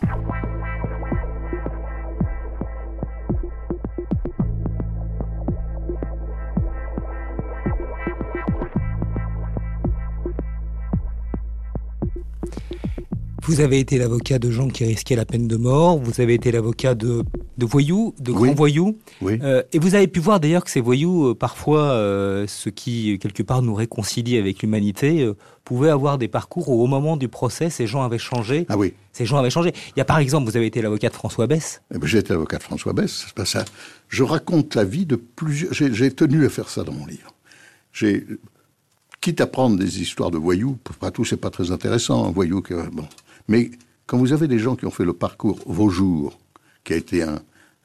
Vous 13.47 13.61
avez 13.61 13.79
été 13.79 13.99
l'avocat 13.99 14.39
de 14.39 14.51
gens 14.51 14.69
qui 14.69 14.87
risquaient 14.87 15.17
la 15.17 15.27
peine 15.27 15.47
de 15.47 15.57
mort, 15.57 15.99
vous 15.99 16.23
avez 16.23 16.33
été 16.33 16.51
l'avocat 16.51 16.95
de, 16.95 17.23
de, 17.59 17.67
voyous, 17.67 18.15
de 18.19 18.33
grands 18.33 18.55
voyous. 18.55 18.99
Oui. 19.21 19.39
Euh, 19.43 19.63
et 19.75 19.79
vous 19.79 19.95
avez 19.95 20.09
pu 20.09 20.19
voir 20.19 20.41
d'ailleurs 20.41 20.65
que 20.65 20.71
ces 20.71 20.81
voyous, 20.81 21.27
euh, 21.27 21.35
parfois, 21.35 21.83
euh, 21.83 22.47
ce 22.47 22.71
qui 22.71 23.19
quelque 23.19 23.43
part 23.43 23.61
nous 23.61 23.75
réconcilie 23.75 24.39
avec 24.39 24.63
l'humanité, 24.63 25.31
pouvaient 25.63 25.91
avoir 25.91 26.17
des 26.17 26.29
parcours 26.29 26.71
où 26.71 26.83
au 26.83 26.87
moment 26.87 27.19
du 27.19 27.29
procès, 27.29 27.69
ces 27.69 27.87
gens 27.87 28.03
avaient 28.03 28.17
changé. 28.17 28.65
Ah 28.71 28.79
oui. 28.79 28.95
Ces 29.13 29.27
gens 29.27 29.37
avaient 29.37 29.51
changé. 29.51 29.75
Il 29.95 29.99
y 29.99 30.01
a 30.01 30.07
par 30.07 30.19
exemple, 30.19 30.51
vous 30.51 30.57
avez 30.57 30.67
été 30.67 30.81
l'avocat 30.81 31.11
de 31.11 31.15
François 31.15 31.47
Bess. 31.47 31.83
Eh 31.95 31.99
ben, 31.99 32.07
j'ai 32.07 32.19
été 32.19 32.33
l'avocat 32.33 32.57
de 32.57 32.63
François 32.63 32.95
Bess, 32.95 33.27
pas 33.35 33.45
ça. 33.45 33.67
Je 34.09 34.23
raconte 34.23 34.75
la 34.75 34.85
vie 34.85 35.05
de 35.05 35.17
plusieurs... 35.17 35.73
J'ai 35.75 36.11
tenu 36.11 36.47
à 36.47 36.49
faire 36.49 36.71
ça 36.71 36.83
dans 36.83 36.93
mon 36.93 37.05
livre. 37.05 37.35
J'ai 37.93 38.25
quitte 39.21 39.41
à 39.41 39.47
prendre 39.47 39.79
des 39.79 40.03
histoires 40.03 40.31
de 40.31 40.37
voyous, 40.39 40.79
pour 40.85 41.13
tout, 41.13 41.25
c'est 41.25 41.39
pas 41.39 41.51
très 41.51 41.71
intéressant, 41.71 42.27
un 42.27 42.31
voyou 42.31 42.61
que, 42.61 42.89
bon, 42.91 43.07
mais 43.49 43.71
quand 44.07 44.19
vous 44.19 44.33
avez 44.33 44.49
des 44.49 44.59
gens 44.59 44.77
qui 44.77 44.87
ont 44.87 44.91
fait 44.91 45.05
le 45.05 45.13
parcours 45.13 45.61
Vos 45.67 45.89
jours, 45.89 46.39
qui 46.85 46.93
a 46.93 46.97
été 46.97 47.23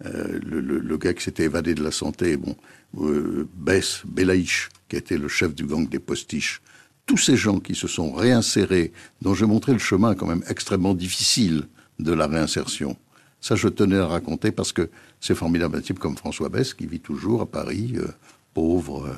euh, 0.05 0.39
le, 0.43 0.97
gars 0.97 1.13
qui 1.13 1.23
s'était 1.23 1.43
évadé 1.43 1.73
de 1.73 1.83
la 1.83 1.91
santé, 1.91 2.37
bon, 2.37 2.55
euh, 2.99 3.47
Bess, 3.55 4.01
Belaïch, 4.05 4.69
qui 4.87 4.95
a 4.95 4.99
été 4.99 5.17
le 5.17 5.27
chef 5.27 5.55
du 5.55 5.65
gang 5.65 5.87
des 5.87 5.99
postiches, 5.99 6.61
tous 7.05 7.17
ces 7.17 7.37
gens 7.37 7.59
qui 7.59 7.75
se 7.75 7.87
sont 7.87 8.11
réinsérés, 8.11 8.91
dont 9.21 9.33
j'ai 9.33 9.45
montré 9.45 9.73
le 9.73 9.79
chemin 9.79 10.15
quand 10.15 10.27
même 10.27 10.43
extrêmement 10.47 10.93
difficile 10.93 11.67
de 11.99 12.13
la 12.13 12.27
réinsertion. 12.27 12.95
Ça, 13.41 13.55
je 13.55 13.67
tenais 13.67 13.97
à 13.97 14.05
raconter 14.05 14.51
parce 14.51 14.73
que 14.73 14.89
c'est 15.19 15.35
formidable. 15.35 15.77
Un 15.77 15.81
type 15.81 15.99
comme 15.99 16.17
François 16.17 16.49
Bess 16.49 16.73
qui 16.73 16.85
vit 16.85 16.99
toujours 16.99 17.41
à 17.41 17.45
Paris, 17.45 17.93
euh, 17.95 18.07
pauvre, 18.53 19.09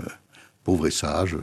pauvre 0.63 0.87
et 0.87 0.91
sage. 0.91 1.37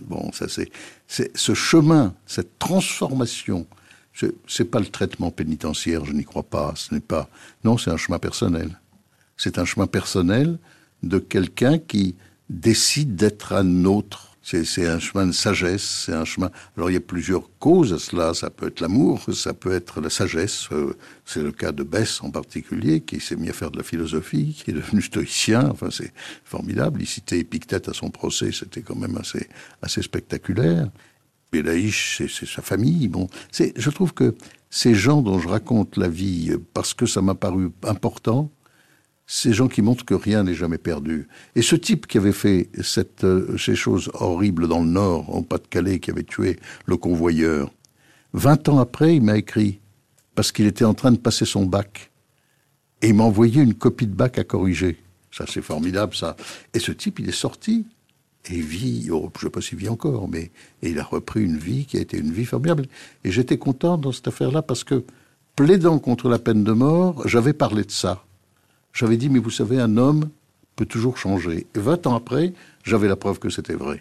bon, 0.00 0.32
ça 0.32 0.46
c'est, 0.48 0.70
ce 1.06 1.54
chemin, 1.54 2.14
cette 2.26 2.58
transformation 2.58 3.66
c'est 4.46 4.70
pas 4.70 4.80
le 4.80 4.86
traitement 4.86 5.30
pénitentiaire, 5.30 6.04
je 6.04 6.12
n'y 6.12 6.24
crois 6.24 6.42
pas. 6.42 6.74
Ce 6.76 6.94
n'est 6.94 7.00
pas. 7.00 7.28
Non, 7.64 7.78
c'est 7.78 7.90
un 7.90 7.96
chemin 7.96 8.18
personnel. 8.18 8.78
C'est 9.36 9.58
un 9.58 9.64
chemin 9.64 9.86
personnel 9.86 10.58
de 11.02 11.18
quelqu'un 11.18 11.78
qui 11.78 12.16
décide 12.48 13.16
d'être 13.16 13.52
un 13.52 13.84
autre. 13.84 14.28
C'est 14.44 14.88
un 14.88 14.98
chemin 14.98 15.26
de 15.26 15.32
sagesse, 15.32 16.04
c'est 16.04 16.12
un 16.12 16.24
chemin. 16.24 16.50
Alors 16.76 16.90
il 16.90 16.94
y 16.94 16.96
a 16.96 17.00
plusieurs 17.00 17.48
causes 17.60 17.92
à 17.92 18.00
cela. 18.00 18.34
Ça 18.34 18.50
peut 18.50 18.66
être 18.66 18.80
l'amour, 18.80 19.24
ça 19.32 19.54
peut 19.54 19.72
être 19.72 20.00
la 20.00 20.10
sagesse. 20.10 20.68
Euh, 20.72 20.94
c'est 21.24 21.42
le 21.42 21.52
cas 21.52 21.70
de 21.70 21.84
Bess 21.84 22.20
en 22.22 22.30
particulier, 22.30 23.02
qui 23.02 23.20
s'est 23.20 23.36
mis 23.36 23.48
à 23.48 23.52
faire 23.52 23.70
de 23.70 23.78
la 23.78 23.84
philosophie, 23.84 24.60
qui 24.64 24.72
est 24.72 24.74
devenu 24.74 25.00
stoïcien. 25.00 25.70
Enfin, 25.70 25.90
c'est 25.92 26.12
formidable. 26.44 27.00
Il 27.02 27.06
citait 27.06 27.38
Épictète 27.38 27.88
à 27.88 27.92
son 27.92 28.10
procès, 28.10 28.50
c'était 28.50 28.82
quand 28.82 28.96
même 28.96 29.16
assez, 29.16 29.48
assez 29.80 30.02
spectaculaire. 30.02 30.90
Belaïch, 31.52 32.22
c'est 32.28 32.46
sa 32.46 32.62
famille. 32.62 33.08
Bon, 33.08 33.28
je 33.52 33.90
trouve 33.90 34.14
que 34.14 34.34
ces 34.70 34.94
gens 34.94 35.20
dont 35.20 35.38
je 35.38 35.48
raconte 35.48 35.98
la 35.98 36.08
vie, 36.08 36.56
parce 36.72 36.94
que 36.94 37.04
ça 37.04 37.20
m'a 37.20 37.34
paru 37.34 37.70
important, 37.82 38.50
ces 39.26 39.52
gens 39.52 39.68
qui 39.68 39.82
montrent 39.82 40.04
que 40.04 40.14
rien 40.14 40.44
n'est 40.44 40.54
jamais 40.54 40.78
perdu. 40.78 41.28
Et 41.54 41.62
ce 41.62 41.76
type 41.76 42.06
qui 42.06 42.18
avait 42.18 42.32
fait 42.32 42.70
euh, 43.24 43.56
ces 43.58 43.76
choses 43.76 44.10
horribles 44.14 44.66
dans 44.66 44.80
le 44.80 44.88
Nord, 44.88 45.34
en 45.34 45.42
Pas-de-Calais, 45.42 46.00
qui 46.00 46.10
avait 46.10 46.22
tué 46.22 46.58
le 46.86 46.96
convoyeur, 46.96 47.70
20 48.32 48.70
ans 48.70 48.78
après, 48.78 49.16
il 49.16 49.22
m'a 49.22 49.36
écrit, 49.36 49.80
parce 50.34 50.52
qu'il 50.52 50.66
était 50.66 50.86
en 50.86 50.94
train 50.94 51.12
de 51.12 51.18
passer 51.18 51.44
son 51.44 51.66
bac. 51.66 52.10
Et 53.02 53.08
il 53.08 53.14
m'a 53.14 53.24
envoyé 53.24 53.62
une 53.62 53.74
copie 53.74 54.06
de 54.06 54.14
bac 54.14 54.38
à 54.38 54.44
corriger. 54.44 54.96
Ça, 55.30 55.44
c'est 55.46 55.62
formidable, 55.62 56.14
ça. 56.14 56.36
Et 56.72 56.78
ce 56.78 56.92
type, 56.92 57.18
il 57.18 57.28
est 57.28 57.32
sorti 57.32 57.86
et 58.50 58.60
vit, 58.60 59.08
oh, 59.10 59.30
je 59.34 59.46
ne 59.46 59.48
sais 59.48 59.50
pas 59.50 59.60
s'il 59.60 59.78
vit 59.78 59.88
encore, 59.88 60.28
mais 60.28 60.50
il 60.82 60.98
a 60.98 61.04
repris 61.04 61.42
une 61.42 61.58
vie 61.58 61.84
qui 61.86 61.96
a 61.96 62.00
été 62.00 62.18
une 62.18 62.32
vie 62.32 62.44
formidable. 62.44 62.86
Et 63.24 63.30
j'étais 63.30 63.58
content 63.58 63.98
dans 63.98 64.12
cette 64.12 64.28
affaire-là 64.28 64.62
parce 64.62 64.84
que, 64.84 65.04
plaidant 65.54 65.98
contre 65.98 66.28
la 66.28 66.38
peine 66.38 66.64
de 66.64 66.72
mort, 66.72 67.26
j'avais 67.26 67.52
parlé 67.52 67.84
de 67.84 67.90
ça. 67.90 68.24
J'avais 68.92 69.16
dit, 69.16 69.28
mais 69.28 69.38
vous 69.38 69.50
savez, 69.50 69.78
un 69.80 69.96
homme 69.96 70.28
peut 70.76 70.86
toujours 70.86 71.18
changer. 71.18 71.66
Et 71.74 71.78
20 71.78 72.06
ans 72.06 72.16
après, 72.16 72.52
j'avais 72.82 73.08
la 73.08 73.16
preuve 73.16 73.38
que 73.38 73.48
c'était 73.48 73.74
vrai. 73.74 74.00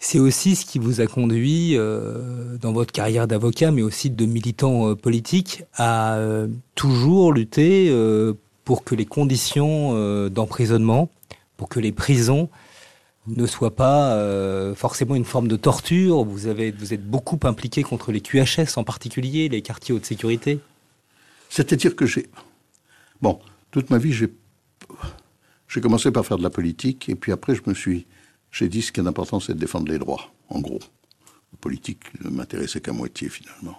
C'est 0.00 0.20
aussi 0.20 0.54
ce 0.54 0.64
qui 0.64 0.78
vous 0.78 1.00
a 1.00 1.06
conduit, 1.06 1.76
euh, 1.76 2.56
dans 2.60 2.72
votre 2.72 2.92
carrière 2.92 3.26
d'avocat, 3.26 3.72
mais 3.72 3.82
aussi 3.82 4.10
de 4.10 4.26
militant 4.26 4.90
euh, 4.90 4.94
politique, 4.94 5.64
à 5.74 6.16
euh, 6.16 6.46
toujours 6.76 7.32
lutter 7.32 7.92
pour 8.64 8.84
que 8.84 8.94
les 8.94 9.06
conditions 9.06 10.28
d'emprisonnement, 10.28 11.08
pour 11.56 11.68
que 11.68 11.80
les 11.80 11.90
prisons 11.90 12.50
ne 13.36 13.46
soit 13.46 13.74
pas 13.76 14.14
euh, 14.14 14.74
forcément 14.74 15.14
une 15.14 15.24
forme 15.24 15.48
de 15.48 15.56
torture. 15.56 16.24
Vous, 16.24 16.46
avez, 16.46 16.70
vous 16.70 16.94
êtes 16.94 17.04
beaucoup 17.04 17.38
impliqué 17.44 17.82
contre 17.82 18.12
les 18.12 18.20
QHS 18.20 18.76
en 18.76 18.84
particulier, 18.84 19.48
les 19.48 19.62
quartiers 19.62 19.94
haute 19.94 20.06
sécurité. 20.06 20.60
C'est-à-dire 21.48 21.96
que 21.96 22.06
j'ai... 22.06 22.28
Bon, 23.20 23.38
toute 23.70 23.90
ma 23.90 23.98
vie, 23.98 24.12
j'ai... 24.12 24.32
J'ai 25.68 25.82
commencé 25.82 26.10
par 26.10 26.24
faire 26.24 26.38
de 26.38 26.42
la 26.42 26.50
politique, 26.50 27.10
et 27.10 27.14
puis 27.14 27.30
après, 27.30 27.54
je 27.54 27.60
me 27.66 27.74
suis... 27.74 28.06
J'ai 28.50 28.70
dit 28.70 28.80
ce 28.80 28.90
qui 28.90 29.00
est 29.00 29.06
important, 29.06 29.38
c'est 29.38 29.52
de 29.52 29.58
défendre 29.58 29.90
les 29.92 29.98
droits, 29.98 30.32
en 30.48 30.60
gros. 30.60 30.78
La 31.52 31.58
politique 31.60 32.04
ne 32.24 32.30
m'intéressait 32.30 32.80
qu'à 32.80 32.92
moitié, 32.92 33.28
finalement. 33.28 33.76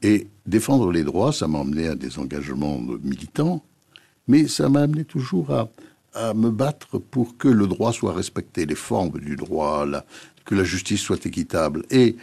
Et 0.00 0.28
défendre 0.46 0.90
les 0.90 1.04
droits, 1.04 1.32
ça 1.32 1.46
m'a 1.46 1.60
amené 1.60 1.88
à 1.88 1.94
des 1.94 2.18
engagements 2.18 2.78
militants, 2.78 3.62
mais 4.28 4.48
ça 4.48 4.70
m'a 4.70 4.80
amené 4.80 5.04
toujours 5.04 5.50
à, 5.50 5.68
à 6.14 6.34
me 6.34 6.50
battre 6.50 6.98
pour 6.98 7.36
que 7.36 7.48
le 7.48 7.66
droit 7.66 7.92
soit 7.92 8.12
respecté, 8.12 8.66
les 8.66 8.74
formes 8.74 9.18
du 9.18 9.36
droit, 9.36 9.86
que 10.44 10.54
la 10.54 10.64
justice 10.64 11.00
soit 11.00 11.24
équitable. 11.26 11.84
Et 11.90 12.16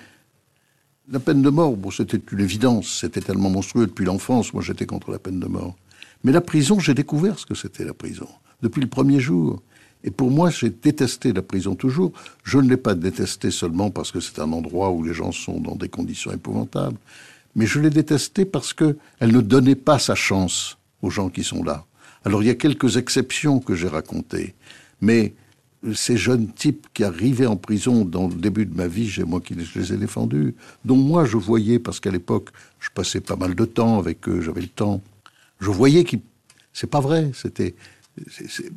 la 1.12 1.20
peine 1.20 1.42
de 1.42 1.50
mort, 1.50 1.76
bon, 1.76 1.92
c'était 1.92 2.22
une 2.32 2.40
évidence, 2.40 3.00
c'était 3.02 3.22
tellement 3.22 3.50
monstrueux 3.50 3.88
depuis 3.88 4.06
l'enfance, 4.06 4.54
moi 4.54 4.64
j'étais 4.64 4.86
contre 4.86 5.12
la 5.12 5.20
peine 5.20 5.40
de 5.40 5.48
mort. 5.48 5.76
Mais 6.24 6.32
la 6.32 6.42
prison, 6.42 6.80
j'ai 6.80 6.94
découvert 6.94 7.38
ce 7.40 7.46
que 7.46 7.56
c'était 7.56 7.84
la 7.84 7.94
prison, 7.94 8.28
depuis 8.62 8.82
le 8.82 8.88
premier 8.88 9.20
jour. 9.20 9.62
Et 10.04 10.12
pour 10.12 10.32
moi, 10.32 10.50
j'ai 10.50 10.70
détesté 10.70 11.32
la 11.32 11.42
prison 11.42 11.76
toujours. 11.76 12.12
Je 12.44 12.58
ne 12.58 12.68
l'ai 12.68 12.78
pas 12.78 12.96
détestée 12.96 13.52
seulement 13.52 13.92
parce 13.92 14.12
que 14.12 14.20
c'est 14.20 14.40
un 14.40 14.52
endroit 14.52 14.92
où 14.92 15.04
les 15.04 15.14
gens 15.14 15.32
sont 15.32 15.60
dans 15.60 15.76
des 15.76 15.90
conditions 15.90 16.32
épouvantables, 16.32 16.98
mais 17.56 17.66
je 17.66 17.80
l'ai 17.80 17.90
détestée 17.90 18.46
parce 18.46 18.74
qu'elle 18.74 18.98
ne 19.22 19.42
donnait 19.42 19.76
pas 19.76 20.00
sa 20.00 20.16
chance 20.16 20.78
aux 21.02 21.10
gens 21.10 21.30
qui 21.30 21.44
sont 21.44 21.64
là. 21.64 21.86
Alors 22.26 22.44
il 22.44 22.48
y 22.48 22.52
a 22.52 22.56
quelques 22.56 22.98
exceptions 22.98 23.60
que 23.60 23.76
j'ai 23.76 23.88
racontées, 23.88 24.56
mais 25.02 25.34
ces 25.94 26.18
jeunes 26.18 26.48
types 26.48 26.88
qui 26.94 27.04
arrivaient 27.04 27.48
en 27.48 27.56
prison 27.56 28.06
dans 28.06 28.28
le 28.28 28.36
début 28.36 28.66
de 28.66 28.76
ma 28.76 28.88
vie, 28.88 29.08
j'ai 29.08 29.24
moi 29.24 29.42
qui 29.42 29.56
les 29.56 29.94
ai 29.94 29.98
défendus, 29.98 30.54
dont 30.86 30.96
moi 30.96 31.26
je 31.26 31.38
voyais, 31.38 31.80
parce 31.80 32.00
qu'à 32.00 32.12
l'époque 32.12 32.50
je 32.80 32.90
passais 32.94 33.22
pas 33.22 33.36
mal 33.36 33.56
de 33.56 33.66
temps 33.66 33.98
avec 33.98 34.28
eux, 34.28 34.42
j'avais 34.42 34.62
le 34.62 34.68
temps, 34.68 35.02
Je 35.60 35.70
voyais 35.70 36.04
qu'ils... 36.04 36.22
C'est 36.74 36.90
pas 36.90 37.00
vrai, 37.00 37.32
c'était... 37.34 37.76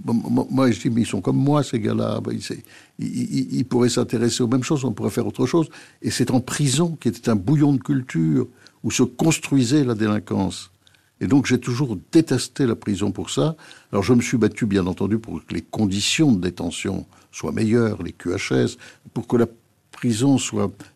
moi, 0.04 0.70
je 0.70 0.80
dis, 0.80 0.90
mais 0.90 1.02
ils 1.02 1.06
sont 1.06 1.20
comme 1.20 1.36
moi, 1.36 1.62
ces 1.62 1.80
gars-là. 1.80 2.20
Bah, 2.20 2.32
ils, 2.32 3.56
ils, 3.58 3.64
pourraient 3.64 3.88
s'intéresser 3.88 4.42
aux 4.42 4.48
mêmes 4.48 4.62
choses, 4.62 4.84
on 4.84 4.92
pourrait 4.92 5.10
faire 5.10 5.26
autre 5.26 5.46
chose. 5.46 5.68
Et 6.02 6.10
c'est 6.10 6.30
en 6.30 6.40
prison, 6.40 6.96
qui 7.00 7.08
était 7.08 7.30
un 7.30 7.36
bouillon 7.36 7.72
de 7.72 7.78
culture, 7.78 8.48
où 8.82 8.90
se 8.90 9.02
construisait 9.02 9.84
la 9.84 9.94
délinquance. 9.94 10.70
Et 11.20 11.26
donc 11.26 11.46
j'ai 11.46 11.58
toujours 11.58 11.96
détesté 12.12 12.66
la 12.66 12.76
prison 12.76 13.12
pour 13.12 13.30
ça. 13.30 13.56
Alors 13.92 14.02
je 14.02 14.12
me 14.12 14.20
suis 14.20 14.36
battu 14.36 14.66
bien 14.66 14.86
entendu 14.86 15.18
pour 15.18 15.44
que 15.44 15.54
les 15.54 15.62
conditions 15.62 16.32
de 16.32 16.40
détention 16.40 17.06
soient 17.32 17.52
meilleures, 17.52 18.02
les 18.02 18.12
QHS, 18.12 18.76
pour 19.12 19.26
que 19.26 19.36
la 19.36 19.46
prison 19.92 20.36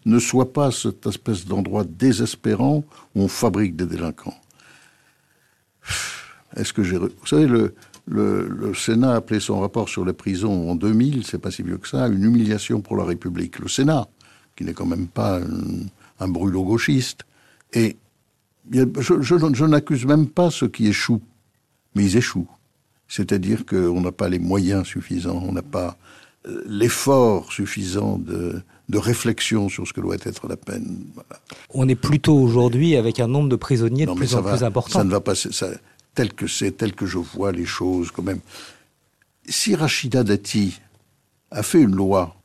ne 0.04 0.18
soit 0.18 0.52
pas 0.52 0.70
cette 0.70 1.06
espèce 1.06 1.46
d'endroit 1.46 1.84
désespérant 1.84 2.84
où 3.14 3.22
on 3.22 3.28
fabrique 3.28 3.76
des 3.76 3.86
délinquants. 3.86 4.36
Est-ce 6.56 6.72
que 6.72 6.82
j'ai... 6.82 6.98
Vous 6.98 7.26
savez, 7.26 7.46
le, 7.46 8.74
Sénat 8.74 9.12
a 9.12 9.16
appelé 9.16 9.38
son 9.38 9.60
rapport 9.60 9.88
sur 9.88 10.04
les 10.04 10.12
prisons 10.12 10.70
en 10.70 10.74
2000, 10.74 11.24
c'est 11.24 11.38
pas 11.38 11.50
si 11.50 11.62
vieux 11.62 11.78
que 11.78 11.88
ça, 11.88 12.08
une 12.08 12.24
humiliation 12.24 12.80
pour 12.80 12.96
la 12.96 13.04
République. 13.04 13.58
Le 13.58 13.68
Sénat, 13.68 14.08
qui 14.56 14.64
n'est 14.64 14.72
quand 14.72 14.86
même 14.86 15.06
pas 15.06 15.38
un, 15.38 15.86
un 16.20 16.28
brûlot 16.28 16.64
gauchiste. 16.64 17.24
Et 17.72 17.96
je, 18.72 19.64
n'accuse 19.66 20.06
même 20.06 20.26
pas 20.26 20.50
ceux 20.50 20.68
qui 20.68 20.86
échouent, 20.86 21.22
mais 21.94 22.04
ils 22.04 22.16
échouent. 22.16 22.48
C'est-à-dire 23.08 23.64
qu'on 23.64 24.00
n'a 24.00 24.12
pas 24.12 24.28
les 24.28 24.38
moyens 24.38 24.86
suffisants, 24.86 25.42
on 25.46 25.52
n'a 25.52 25.62
pas 25.62 25.96
euh, 26.46 26.62
l'effort 26.66 27.52
suffisant 27.52 28.18
de, 28.18 28.62
réflexion 28.92 29.68
sur 29.68 29.86
ce 29.86 29.92
que 29.92 30.00
doit 30.00 30.16
être 30.22 30.48
la 30.48 30.56
peine. 30.56 30.98
On 31.70 31.88
est 31.88 31.94
plutôt 31.94 32.36
aujourd'hui 32.36 32.96
avec 32.96 33.20
un 33.20 33.28
nombre 33.28 33.48
de 33.48 33.56
prisonniers 33.56 34.06
de 34.06 34.12
plus 34.12 34.34
en 34.34 34.42
plus 34.42 34.62
important. 34.62 34.98
Ça 34.98 35.04
ne 35.04 35.10
va 35.10 35.20
pas, 35.20 35.34
ça, 35.34 35.68
tel 36.14 36.32
que 36.32 36.46
c'est, 36.46 36.72
tel 36.72 36.94
que 36.94 37.06
je 37.06 37.18
vois 37.18 37.52
les 37.52 37.66
choses 37.66 38.10
quand 38.10 38.22
même. 38.22 38.40
Si 39.46 39.74
Rachida 39.74 40.24
Dati 40.24 40.80
a 41.50 41.62
fait 41.62 41.80
une 41.80 41.94
loi 41.94 42.36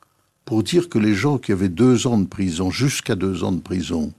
pour 0.45 0.63
dire 0.63 0.89
que 0.89 0.99
les 0.99 1.15
gens 1.15 1.37
qui 1.37 1.51
avaient 1.51 1.69
deux 1.69 2.07
ans 2.07 2.17
de 2.17 2.27
prison, 2.27 2.71
jusqu'à 2.71 3.15
deux 3.15 3.43
ans 3.43 3.51
de 3.51 3.61
prison, 3.61 4.13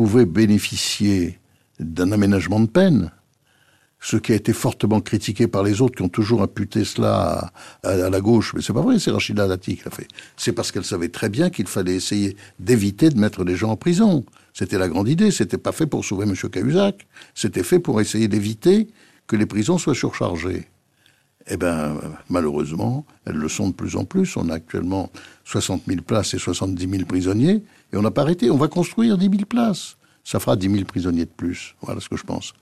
pouvaient 0.00 0.24
bénéficier 0.24 1.38
d'un 1.78 2.10
aménagement 2.10 2.58
de 2.58 2.66
peine, 2.66 3.10
ce 4.00 4.16
qui 4.16 4.32
a 4.32 4.34
été 4.34 4.54
fortement 4.54 5.02
critiqué 5.02 5.46
par 5.46 5.62
les 5.62 5.82
autres 5.82 5.96
qui 5.96 6.02
ont 6.02 6.08
toujours 6.08 6.40
imputé 6.40 6.86
cela 6.86 7.52
à, 7.82 8.08
la 8.08 8.20
gauche. 8.22 8.54
Mais 8.54 8.62
c'est 8.62 8.72
pas 8.72 8.80
vrai, 8.80 8.98
c'est 8.98 9.10
Rachida 9.10 9.46
Dati 9.46 9.76
qui 9.76 9.84
l'a 9.84 9.90
fait. 9.90 10.08
C'est 10.38 10.54
parce 10.54 10.72
qu'elle 10.72 10.86
savait 10.86 11.10
très 11.10 11.28
bien 11.28 11.50
qu'il 11.50 11.66
fallait 11.66 11.96
essayer 11.96 12.34
d'éviter 12.58 13.10
de 13.10 13.20
mettre 13.20 13.44
les 13.44 13.56
gens 13.56 13.72
en 13.72 13.76
prison. 13.76 14.24
C'était 14.54 14.78
la 14.78 14.88
grande 14.88 15.06
idée. 15.06 15.30
C'était 15.30 15.58
pas 15.58 15.72
fait 15.72 15.86
pour 15.86 16.02
sauver 16.02 16.24
M. 16.26 16.34
Cahuzac. 16.34 17.06
C'était 17.34 17.62
fait 17.62 17.78
pour 17.78 18.00
essayer 18.00 18.26
d'éviter 18.26 18.88
que 19.26 19.36
les 19.36 19.44
prisons 19.44 19.76
soient 19.76 19.94
surchargées. 19.94 20.66
Eh 21.52 21.56
bien, 21.56 21.96
malheureusement, 22.28 23.04
elles 23.26 23.34
le 23.34 23.48
sont 23.48 23.68
de 23.68 23.74
plus 23.74 23.96
en 23.96 24.04
plus. 24.04 24.36
On 24.36 24.48
a 24.50 24.54
actuellement 24.54 25.10
60 25.44 25.82
000 25.88 26.02
places 26.02 26.32
et 26.34 26.38
70 26.38 26.88
000 26.88 27.04
prisonniers. 27.04 27.64
Et 27.92 27.96
on 27.96 28.02
n'a 28.02 28.12
pas 28.12 28.22
arrêté. 28.22 28.50
On 28.52 28.56
va 28.56 28.68
construire 28.68 29.18
10 29.18 29.24
000 29.24 29.36
places. 29.48 29.96
Ça 30.22 30.38
fera 30.38 30.54
10 30.54 30.70
000 30.70 30.84
prisonniers 30.84 31.24
de 31.24 31.30
plus. 31.30 31.74
Voilà 31.82 32.00
ce 32.00 32.08
que 32.08 32.16
je 32.16 32.22
pense. 32.22 32.52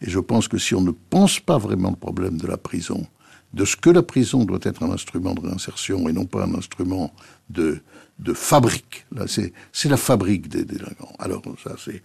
Et 0.00 0.10
je 0.10 0.18
pense 0.18 0.48
que 0.48 0.58
si 0.58 0.74
on 0.74 0.80
ne 0.80 0.90
pense 0.90 1.38
pas 1.38 1.56
vraiment 1.56 1.90
le 1.90 1.96
problème 1.96 2.36
de 2.36 2.48
la 2.48 2.56
prison, 2.56 3.06
de 3.54 3.64
ce 3.64 3.76
que 3.76 3.90
la 3.90 4.02
prison 4.02 4.44
doit 4.44 4.58
être 4.62 4.82
un 4.82 4.90
instrument 4.90 5.34
de 5.34 5.40
réinsertion 5.40 6.08
et 6.08 6.12
non 6.12 6.24
pas 6.24 6.44
un 6.44 6.54
instrument 6.54 7.14
de, 7.48 7.80
de 8.18 8.32
fabrique. 8.32 9.06
Là, 9.14 9.26
c'est, 9.28 9.52
c'est 9.72 9.88
la 9.88 9.96
fabrique 9.96 10.48
des 10.48 10.64
délinquants. 10.64 11.14
Alors, 11.20 11.42
ça, 11.62 11.76
c'est, 11.78 12.02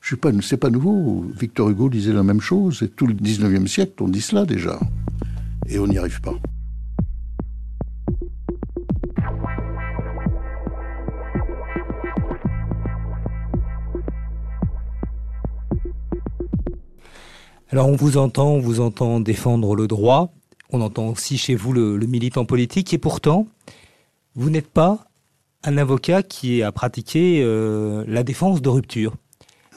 je 0.00 0.06
suis 0.08 0.16
pas, 0.16 0.32
c'est 0.42 0.58
pas 0.58 0.68
nouveau. 0.68 1.24
Victor 1.34 1.70
Hugo 1.70 1.88
disait 1.88 2.12
la 2.12 2.24
même 2.24 2.42
chose. 2.42 2.82
Et 2.82 2.88
tout 2.88 3.06
le 3.06 3.14
19e 3.14 3.66
siècle, 3.68 4.02
on 4.02 4.08
dit 4.08 4.20
cela 4.20 4.44
déjà. 4.44 4.78
Et 5.66 5.78
on 5.78 5.86
n'y 5.86 5.98
arrive 5.98 6.20
pas. 6.20 6.34
Alors 17.72 17.88
on 17.88 17.96
vous 17.96 18.18
entend, 18.18 18.48
on 18.48 18.60
vous 18.60 18.80
entend 18.80 19.18
défendre 19.18 19.74
le 19.74 19.88
droit, 19.88 20.34
on 20.72 20.82
entend 20.82 21.08
aussi 21.08 21.38
chez 21.38 21.54
vous 21.54 21.72
le, 21.72 21.96
militant 22.00 22.44
politique, 22.44 22.92
et 22.92 22.98
pourtant, 22.98 23.46
vous 24.34 24.50
n'êtes 24.50 24.68
pas 24.68 25.06
un 25.64 25.78
avocat 25.78 26.22
qui 26.22 26.62
a 26.62 26.70
pratiqué 26.70 27.40
euh, 27.42 28.04
la 28.06 28.24
défense 28.24 28.60
de 28.60 28.68
rupture. 28.68 29.14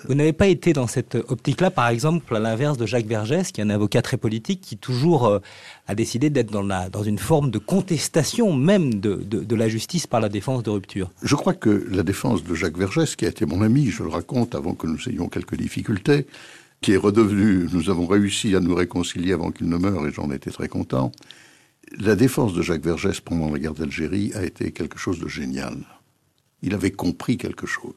Vous 0.08 0.16
n'avez 0.16 0.34
pas 0.34 0.48
été 0.48 0.74
dans 0.74 0.88
cette 0.88 1.16
optique-là, 1.16 1.72
par 1.72 1.88
exemple, 1.88 2.36
à 2.36 2.40
l'inverse 2.40 2.78
de 2.78 2.86
Jacques 2.86 3.08
Vergès, 3.08 3.52
qui 3.52 3.62
est 3.62 3.64
un 3.64 3.70
avocat 3.70 4.02
très 4.02 4.18
politique, 4.18 4.62
qui 4.62 4.78
toujours 4.78 5.28
euh, 5.28 5.40
a 5.88 5.96
décidé 5.96 6.30
d'être 6.30 6.52
dans, 6.52 6.64
dans 6.64 7.04
une 7.04 7.18
forme 7.18 7.52
de 7.52 7.58
contestation 7.60 8.54
même 8.54 8.96
de, 8.96 9.16
de, 9.16 9.56
la 9.56 9.68
justice 9.68 10.08
par 10.08 10.20
la 10.20 10.30
défense 10.30 10.64
de 10.64 10.70
rupture. 10.70 11.12
Je 11.24 11.36
crois 11.36 11.54
que 11.54 11.88
la 11.90 12.04
défense 12.04 12.44
de 12.44 12.54
Jacques 12.56 12.78
Vergès, 12.78 13.16
qui 13.16 13.26
a 13.26 13.30
été 13.30 13.46
mon 13.46 13.62
ami, 13.62 13.88
je 13.88 14.04
le 14.04 14.10
raconte 14.10 14.56
avant 14.56 14.74
que 14.74 14.88
nous 14.88 15.10
ayons 15.10 15.28
quelques 15.28 15.56
difficultés, 15.56 16.28
qui 16.82 16.94
est 16.94 16.98
redevenu, 16.98 17.68
nous 17.72 17.90
avons 17.90 18.06
réussi 18.06 18.56
à 18.56 18.60
nous 18.60 18.76
réconcilier 18.76 19.34
avant 19.34 19.52
qu'il 19.52 19.70
ne 19.70 19.78
meure 19.78 20.06
et 20.08 20.12
j'en 20.12 20.30
étais 20.32 20.52
très 20.52 20.68
content. 20.68 21.12
La 21.98 22.16
défense 22.16 22.54
de 22.54 22.62
Jacques 22.62 22.84
Vergès 22.84 23.22
pendant 23.22 23.52
la 23.52 23.60
guerre 23.60 23.74
d'Algérie 23.74 24.32
a 24.36 24.44
été 24.44 24.72
quelque 24.72 24.98
chose 24.98 25.20
de 25.20 25.28
génial. 25.28 25.78
Il 26.62 26.74
avait 26.74 26.92
compris 26.92 27.38
quelque 27.38 27.68
chose. 27.68 27.94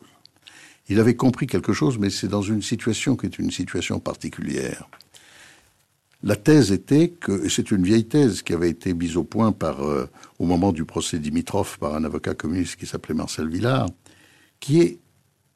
Il 0.89 1.01
avait 1.01 1.17
compris 1.17 1.47
quelque 1.47 1.73
chose, 1.73 1.99
mais 1.99 2.11
c'est 2.11 2.29
dans 2.29 2.43
une 2.43 2.63
situation 2.63 3.17
qui 3.17 3.27
est 3.27 3.39
une 3.39 3.51
situation 3.51 4.01
particulière. 4.01 4.89
La 6.23 6.35
thèse 6.35 6.73
était 6.73 7.11
que, 7.11 7.45
et 7.45 7.49
c'est 7.49 7.71
une 7.71 7.85
vieille 7.85 8.07
thèse 8.07 8.43
qui 8.43 8.53
avait 8.53 8.71
été 8.71 8.93
mise 8.93 9.17
au 9.17 9.23
point 9.23 9.55
euh, 9.63 10.07
au 10.39 10.47
moment 10.47 10.73
du 10.73 10.85
procès 10.85 11.19
Dimitrov 11.19 11.79
par 11.79 11.95
un 11.95 12.05
avocat 12.05 12.35
communiste 12.35 12.77
qui 12.77 12.87
s'appelait 12.87 13.15
Marcel 13.15 13.49
Villard, 13.49 13.89
qui 14.59 14.81
est 14.81 14.99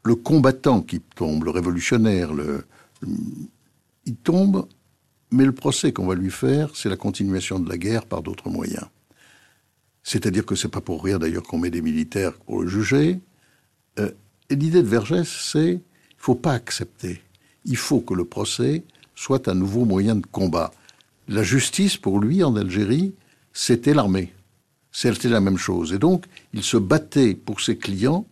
le 0.05 0.15
combattant 0.15 0.83
qui 0.83 1.01
tombe, 1.01 1.45
le 1.45 1.51
révolutionnaire, 1.51 2.33
le, 2.33 2.65
il 4.05 4.17
tombe, 4.17 4.67
mais 5.31 5.45
le 5.45 5.53
procès 5.53 5.93
qu'on 5.93 6.07
va 6.07 6.15
lui 6.15 6.31
faire, 6.31 6.77
c'est 6.77 6.89
la 6.89 6.97
continuation 6.97 7.59
de 7.59 7.69
la 7.69 7.79
guerre 7.79 8.07
par 8.07 8.23
d'autres 8.23 8.51
moyens. 8.51 8.87
C'est-à-dire 10.03 10.45
que 10.45 10.55
c'est 10.55 10.69
pas 10.69 10.81
pour 10.81 11.03
rien 11.03 11.19
d'ailleurs 11.19 11.43
qu'on 11.43 11.59
met 11.59 11.71
des 11.71 11.83
militaires 11.83 12.35
pour 12.35 12.63
le 12.63 12.69
juger. 12.69 13.21
Euh, 13.99 14.11
l'idée 14.55 14.83
de 14.83 14.89
Vergès, 14.89 15.29
c'est 15.29 15.73
il 15.73 16.25
faut 16.25 16.35
pas 16.35 16.53
accepter. 16.53 17.21
Il 17.65 17.77
faut 17.77 18.01
que 18.01 18.15
le 18.15 18.25
procès 18.25 18.85
soit 19.15 19.49
un 19.49 19.55
nouveau 19.55 19.85
moyen 19.85 20.17
de 20.17 20.27
combat. 20.27 20.73
La 21.29 21.43
justice, 21.43 21.97
pour 21.97 22.21
lui, 22.21 22.43
en 22.43 22.57
Algérie, 22.57 23.15
c'était 23.53 23.95
l'armée. 23.95 24.33
C'était 24.91 25.29
la 25.29 25.41
même 25.41 25.59
chose. 25.59 25.93
Et 25.93 25.99
donc, 25.99 26.27
il 26.53 26.63
se 26.63 26.77
battait 26.77 27.35
pour 27.35 27.61
ses 27.61 27.77
clients, 27.77 28.27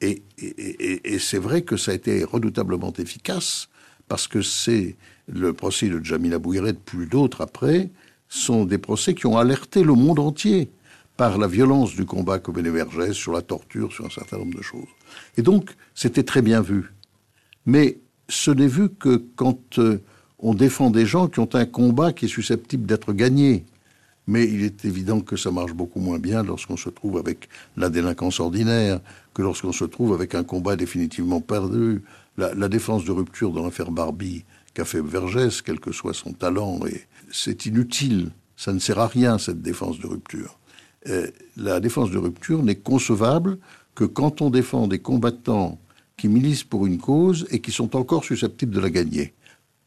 et, 0.00 0.22
c'est 1.18 1.38
vrai 1.38 1.62
que 1.62 1.76
ça 1.76 1.90
a 1.90 1.94
été 1.94 2.24
redoutablement 2.24 2.92
efficace, 2.94 3.68
parce 4.08 4.26
que 4.28 4.40
c'est 4.40 4.96
le 5.28 5.52
procès 5.52 5.88
de 5.88 6.02
Jamila 6.02 6.38
Bouhiret, 6.38 6.72
plus 6.72 7.06
d'autres 7.06 7.42
après, 7.42 7.90
sont 8.28 8.64
des 8.64 8.78
procès 8.78 9.14
qui 9.14 9.26
ont 9.26 9.36
alerté 9.36 9.82
le 9.82 9.92
monde 9.92 10.20
entier 10.20 10.70
par 11.16 11.38
la 11.38 11.46
violence 11.46 11.94
du 11.94 12.06
combat 12.06 12.38
comme 12.38 12.60
Vergès, 12.60 13.12
sur 13.12 13.32
la 13.32 13.42
torture, 13.42 13.92
sur 13.92 14.06
un 14.06 14.10
certain 14.10 14.38
nombre 14.38 14.56
de 14.56 14.62
choses. 14.62 14.88
Et 15.36 15.42
donc, 15.42 15.76
c'était 15.94 16.22
très 16.22 16.42
bien 16.42 16.60
vu. 16.60 16.92
Mais 17.66 17.98
ce 18.28 18.50
n'est 18.50 18.66
vu 18.66 18.88
que 18.88 19.22
quand 19.36 19.78
euh, 19.78 20.00
on 20.42 20.54
défend 20.54 20.90
des 20.90 21.06
gens 21.06 21.28
qui 21.28 21.40
ont 21.40 21.54
un 21.54 21.66
combat 21.66 22.12
qui 22.12 22.24
est 22.24 22.28
susceptible 22.28 22.86
d'être 22.86 23.12
gagné. 23.12 23.64
Mais 24.26 24.44
il 24.44 24.62
est 24.62 24.84
évident 24.84 25.20
que 25.20 25.36
ça 25.36 25.50
marche 25.50 25.72
beaucoup 25.72 26.00
moins 26.00 26.18
bien 26.18 26.42
lorsqu'on 26.42 26.76
se 26.76 26.88
trouve 26.88 27.18
avec 27.18 27.48
la 27.76 27.88
délinquance 27.88 28.40
ordinaire 28.40 29.00
que 29.34 29.42
lorsqu'on 29.42 29.72
se 29.72 29.84
trouve 29.84 30.12
avec 30.12 30.34
un 30.34 30.44
combat 30.44 30.76
définitivement 30.76 31.40
perdu, 31.40 32.02
la, 32.36 32.68
défense 32.68 33.04
de 33.04 33.12
rupture 33.12 33.52
dans 33.52 33.64
l'affaire 33.64 33.90
Barbie 33.90 34.44
qu'a 34.72 34.84
fait 34.84 35.02
Vergès, 35.02 35.62
quel 35.62 35.80
que 35.80 35.92
soit 35.92 36.14
son 36.14 36.32
talent, 36.32 36.78
c'est 37.30 37.66
inutile. 37.66 38.30
Ça 38.56 38.72
ne 38.72 38.78
sert 38.78 38.98
à 38.98 39.08
rien, 39.08 39.38
cette 39.38 39.62
défense 39.62 39.98
de 39.98 40.06
rupture. 40.06 40.58
Euh, 41.08 41.28
la 41.56 41.80
défense 41.80 42.10
de 42.10 42.18
rupture 42.18 42.62
n'est 42.62 42.76
concevable 42.76 43.58
que 43.94 44.04
quand 44.04 44.42
on 44.42 44.50
défend 44.50 44.86
des 44.86 44.98
combattants 44.98 45.78
qui 46.16 46.28
militent 46.28 46.68
pour 46.68 46.86
une 46.86 46.98
cause 46.98 47.46
et 47.50 47.60
qui 47.60 47.72
sont 47.72 47.96
encore 47.96 48.24
susceptibles 48.24 48.74
de 48.74 48.80
la 48.80 48.90
gagner. 48.90 49.32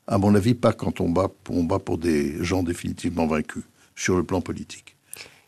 À 0.07 0.17
mon 0.17 0.33
avis, 0.33 0.55
pas 0.55 0.73
quand 0.73 0.99
on 0.99 1.09
bat, 1.09 1.29
on 1.49 1.63
bat 1.63 1.79
pour 1.79 1.97
des 1.97 2.43
gens 2.43 2.63
définitivement 2.63 3.27
vaincus, 3.27 3.63
sur 3.95 4.17
le 4.17 4.23
plan 4.23 4.41
politique. 4.41 4.95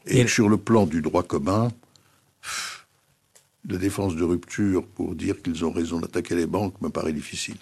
Et, 0.05 0.27
sur 0.27 0.47
le 0.47 0.57
plan 0.57 0.85
du 0.85 1.01
droit 1.01 1.23
commun, 1.23 1.69
de 3.65 3.77
défense 3.77 4.15
de 4.15 4.23
rupture 4.23 4.85
pour 4.85 5.15
dire 5.15 5.41
qu'ils 5.41 5.65
ont 5.65 5.71
raison 5.71 5.99
d'attaquer 5.99 6.35
les 6.35 6.45
banques 6.45 6.79
me 6.81 6.89
paraît 6.89 7.13
difficile. 7.13 7.57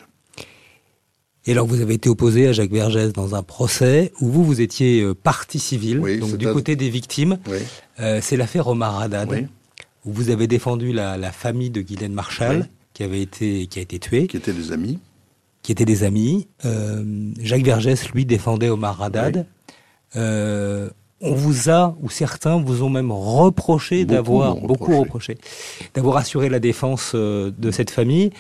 Et 1.45 1.51
alors, 1.51 1.67
vous 1.67 1.81
avez 1.81 1.95
été 1.95 2.09
opposé 2.09 2.47
à 2.47 2.53
Jacques 2.53 2.71
Vergès 2.71 3.11
dans 3.11 3.35
un 3.35 3.43
procès 3.43 4.13
où 4.21 4.29
vous, 4.29 4.45
vous 4.45 4.61
étiez 4.61 5.01
euh, 5.01 5.13
partie 5.13 5.59
civile, 5.59 5.99
donc 6.19 6.37
du 6.37 6.47
côté 6.47 6.75
des 6.75 6.89
victimes. 6.89 7.37
Euh, 7.99 8.19
c'est 8.21 8.37
l'affaire 8.37 8.67
Omar 8.67 8.99
Haddad, 8.99 9.49
où 10.05 10.13
vous 10.13 10.29
avez 10.29 10.47
défendu 10.47 10.93
la, 10.93 11.31
famille 11.31 11.69
de 11.69 11.81
Guylaine 11.81 12.13
Marshall, 12.13 12.67
qui 12.93 13.03
avait 13.03 13.21
été, 13.21 13.67
qui 13.67 13.79
a 13.79 13.81
été 13.81 13.99
tuée. 13.99 14.27
Qui 14.27 14.37
étaient 14.37 14.53
des 14.53 14.71
amis. 14.71 14.99
qui 15.63 15.71
étaient 15.73 15.85
des 15.85 16.03
amis. 16.03 16.47
Jacques 17.39 17.65
Vergès, 17.65 18.09
lui, 18.11 18.25
défendait 18.25 18.69
Omar 18.69 19.01
Haddad. 19.01 19.45
on 20.15 20.89
vous 21.21 21.69
a, 21.69 21.97
ou 22.01 22.09
certains 22.09 22.61
vous 22.61 22.83
ont 22.83 22.89
même 22.89 23.11
reproché 23.11 24.05
d'avoir, 24.05 24.55
beaucoup 24.55 24.97
reproché, 24.97 25.37
d'avoir 25.93 26.15
assuré 26.15 26.47
la 26.47 26.59
défense 26.59 27.15
de 27.15 27.71
cette 27.71 27.91
famille. 27.91 28.31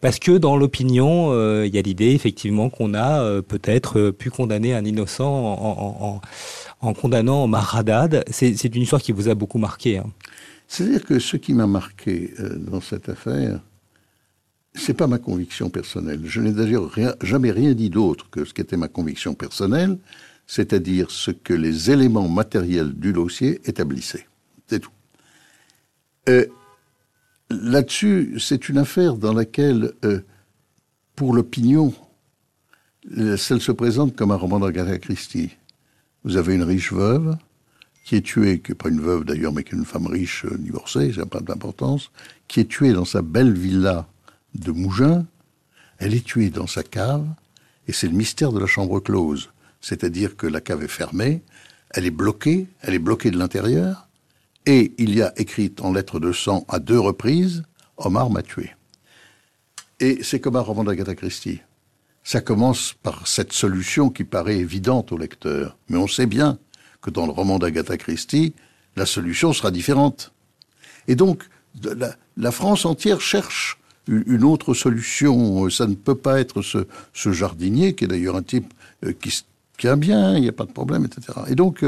Parce 0.00 0.18
que 0.18 0.32
dans 0.32 0.56
l'opinion, 0.56 1.32
il 1.64 1.74
y 1.74 1.78
a 1.78 1.82
l'idée 1.82 2.12
effectivement 2.12 2.70
qu'on 2.70 2.94
a 2.94 3.42
peut-être 3.42 4.10
pu 4.10 4.30
condamner 4.30 4.74
un 4.74 4.84
innocent 4.84 6.20
en, 6.80 6.94
condamnant 6.94 7.46
Maradad. 7.46 8.24
C'est 8.30 8.74
une 8.74 8.82
histoire 8.82 9.02
qui 9.02 9.12
vous 9.12 9.28
a 9.28 9.34
beaucoup 9.34 9.58
marqué. 9.58 9.98
Hein. 9.98 10.06
C'est-à-dire 10.68 11.04
que 11.04 11.18
ce 11.18 11.36
qui 11.36 11.52
m'a 11.54 11.66
marqué 11.66 12.32
euh, 12.40 12.56
dans 12.56 12.80
cette 12.80 13.08
affaire, 13.08 13.60
c'est 14.74 14.94
pas 14.94 15.06
ma 15.06 15.18
conviction 15.18 15.70
personnelle. 15.70 16.20
Je 16.24 16.40
n'ai 16.40 16.52
d'ailleurs 16.52 16.90
jamais 17.22 17.50
rien 17.50 17.72
dit 17.72 17.90
d'autre 17.90 18.28
que 18.30 18.44
ce 18.44 18.52
qui 18.52 18.60
était 18.60 18.76
ma 18.76 18.88
conviction 18.88 19.34
personnelle, 19.34 19.98
c'est-à-dire 20.46 21.10
ce 21.10 21.30
que 21.30 21.54
les 21.54 21.90
éléments 21.90 22.28
matériels 22.28 22.92
du 22.92 23.12
dossier 23.12 23.60
établissaient. 23.64 24.26
C'est 24.66 24.80
tout. 24.80 24.90
Euh, 26.28 26.46
là-dessus, 27.50 28.38
c'est 28.38 28.68
une 28.68 28.78
affaire 28.78 29.16
dans 29.16 29.32
laquelle, 29.32 29.92
euh, 30.04 30.20
pour 31.14 31.34
l'opinion, 31.34 31.94
celle 33.36 33.60
se 33.60 33.72
présente 33.72 34.16
comme 34.16 34.32
un 34.32 34.36
roman 34.36 34.58
d'Agatha 34.58 34.98
Christie. 34.98 35.56
Vous 36.24 36.36
avez 36.36 36.54
une 36.54 36.64
riche 36.64 36.92
veuve 36.92 37.36
qui 38.06 38.14
est 38.14 38.22
tuée, 38.22 38.60
qui 38.60 38.70
n'est 38.70 38.76
pas 38.76 38.88
une 38.88 39.00
veuve 39.00 39.24
d'ailleurs, 39.24 39.52
mais 39.52 39.64
qui 39.64 39.74
est 39.74 39.78
une 39.78 39.84
femme 39.84 40.06
riche 40.06 40.44
euh, 40.44 40.56
divorcée, 40.56 41.12
ça 41.12 41.20
n'a 41.20 41.26
pas 41.26 41.40
d'importance, 41.40 42.12
qui 42.46 42.60
est 42.60 42.68
tuée 42.68 42.92
dans 42.92 43.04
sa 43.04 43.20
belle 43.20 43.52
villa 43.52 44.06
de 44.54 44.70
Mougins. 44.70 45.26
Elle 45.98 46.14
est 46.14 46.24
tuée 46.24 46.50
dans 46.50 46.68
sa 46.68 46.84
cave, 46.84 47.26
et 47.88 47.92
c'est 47.92 48.06
le 48.06 48.12
mystère 48.14 48.52
de 48.52 48.60
la 48.60 48.66
chambre 48.66 49.00
close. 49.00 49.50
C'est-à-dire 49.80 50.36
que 50.36 50.46
la 50.46 50.60
cave 50.60 50.84
est 50.84 50.88
fermée, 50.88 51.42
elle 51.90 52.06
est 52.06 52.12
bloquée, 52.12 52.68
elle 52.80 52.94
est 52.94 53.00
bloquée 53.00 53.32
de 53.32 53.38
l'intérieur, 53.38 54.05
et 54.66 54.92
il 54.98 55.14
y 55.14 55.22
a 55.22 55.32
écrit 55.36 55.72
en 55.80 55.92
lettres 55.92 56.20
de 56.20 56.32
sang 56.32 56.64
à 56.68 56.78
deux 56.78 56.98
reprises 56.98 57.62
Omar 57.96 58.28
m'a 58.28 58.42
tué. 58.42 58.70
Et 60.00 60.18
c'est 60.22 60.40
comme 60.40 60.56
un 60.56 60.60
roman 60.60 60.84
d'Agatha 60.84 61.14
Christie. 61.14 61.60
Ça 62.24 62.40
commence 62.40 62.94
par 63.02 63.26
cette 63.26 63.52
solution 63.52 64.10
qui 64.10 64.24
paraît 64.24 64.58
évidente 64.58 65.12
au 65.12 65.16
lecteur. 65.16 65.78
Mais 65.88 65.96
on 65.96 66.06
sait 66.06 66.26
bien 66.26 66.58
que 67.00 67.08
dans 67.08 67.24
le 67.24 67.32
roman 67.32 67.58
d'Agatha 67.58 67.96
Christie, 67.96 68.52
la 68.96 69.06
solution 69.06 69.52
sera 69.52 69.70
différente. 69.70 70.32
Et 71.08 71.14
donc, 71.14 71.44
la, 72.36 72.50
France 72.50 72.84
entière 72.84 73.20
cherche 73.20 73.78
une 74.08 74.44
autre 74.44 74.74
solution. 74.74 75.70
Ça 75.70 75.86
ne 75.86 75.94
peut 75.94 76.14
pas 76.14 76.40
être 76.40 76.62
ce, 76.62 77.32
jardinier, 77.32 77.94
qui 77.94 78.04
est 78.04 78.08
d'ailleurs 78.08 78.36
un 78.36 78.42
type 78.42 78.74
euh, 79.04 79.12
qui, 79.12 79.42
qui 79.78 79.88
a 79.88 79.96
bien, 79.96 80.36
il 80.36 80.42
n'y 80.42 80.48
a 80.48 80.52
pas 80.52 80.64
de 80.64 80.72
problème, 80.72 81.04
etc. 81.04 81.38
Et 81.48 81.54
donc, 81.54 81.84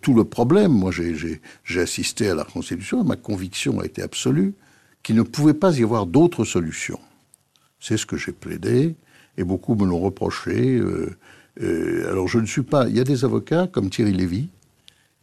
tout 0.00 0.14
le 0.14 0.24
problème, 0.24 0.72
moi 0.72 0.90
j'ai 0.92 1.80
assisté 1.80 2.28
à 2.28 2.34
la 2.34 2.44
Constitution, 2.44 3.02
ma 3.04 3.16
conviction 3.16 3.80
a 3.80 3.86
été 3.86 4.02
absolue 4.02 4.54
qu'il 5.02 5.16
ne 5.16 5.22
pouvait 5.22 5.54
pas 5.54 5.78
y 5.78 5.82
avoir 5.82 6.06
d'autre 6.06 6.44
solution. 6.44 6.98
C'est 7.80 7.96
ce 7.96 8.06
que 8.06 8.16
j'ai 8.16 8.32
plaidé, 8.32 8.96
et 9.36 9.44
beaucoup 9.44 9.74
me 9.74 9.86
l'ont 9.86 10.00
reproché. 10.00 10.76
Euh, 10.76 11.16
euh, 11.62 12.10
alors 12.10 12.28
je 12.28 12.38
ne 12.38 12.46
suis 12.46 12.62
pas... 12.62 12.88
Il 12.88 12.96
y 12.96 13.00
a 13.00 13.04
des 13.04 13.24
avocats 13.24 13.66
comme 13.66 13.88
Thierry 13.88 14.12
Lévy 14.12 14.48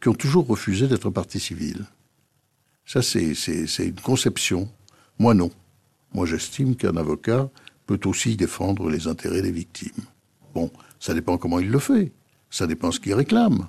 qui 0.00 0.08
ont 0.08 0.14
toujours 0.14 0.46
refusé 0.46 0.88
d'être 0.88 1.10
partie 1.10 1.40
civile. 1.40 1.84
Ça, 2.84 3.02
c'est 3.02 3.34
une 3.78 4.00
conception. 4.00 4.68
Moi, 5.18 5.34
non. 5.34 5.50
Moi, 6.14 6.26
j'estime 6.26 6.76
qu'un 6.76 6.96
avocat 6.96 7.50
peut 7.86 8.00
aussi 8.04 8.36
défendre 8.36 8.88
les 8.90 9.06
intérêts 9.06 9.42
des 9.42 9.52
victimes. 9.52 10.04
Bon, 10.54 10.70
ça 11.00 11.12
dépend 11.14 11.36
comment 11.36 11.58
il 11.58 11.70
le 11.70 11.78
fait. 11.78 12.12
Ça 12.50 12.66
dépend 12.66 12.92
ce 12.92 13.00
qu'il 13.00 13.14
réclame. 13.14 13.68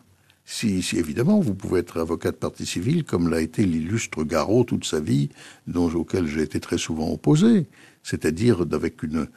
Si, 0.50 0.82
si, 0.82 0.98
évidemment, 0.98 1.42
vous 1.42 1.54
pouvez 1.54 1.82
être 1.82 2.00
avocat 2.00 2.32
de 2.32 2.38
partie 2.38 2.66
civile, 2.66 3.04
comme 3.04 3.30
l'a 3.30 3.42
été 3.42 3.66
l'illustre 3.66 4.24
Garot 4.24 4.64
toute 4.64 4.86
sa 4.86 5.02
vie, 5.02 5.30
dont, 5.68 5.94
auquel 5.94 6.26
j'ai 6.26 6.42
été 6.42 6.60
très 6.60 6.78
souvent 6.78 7.12
opposé 7.12 7.68
c'est-à-dire 8.08 8.62
avec 8.72 9.04
une, 9.04 9.28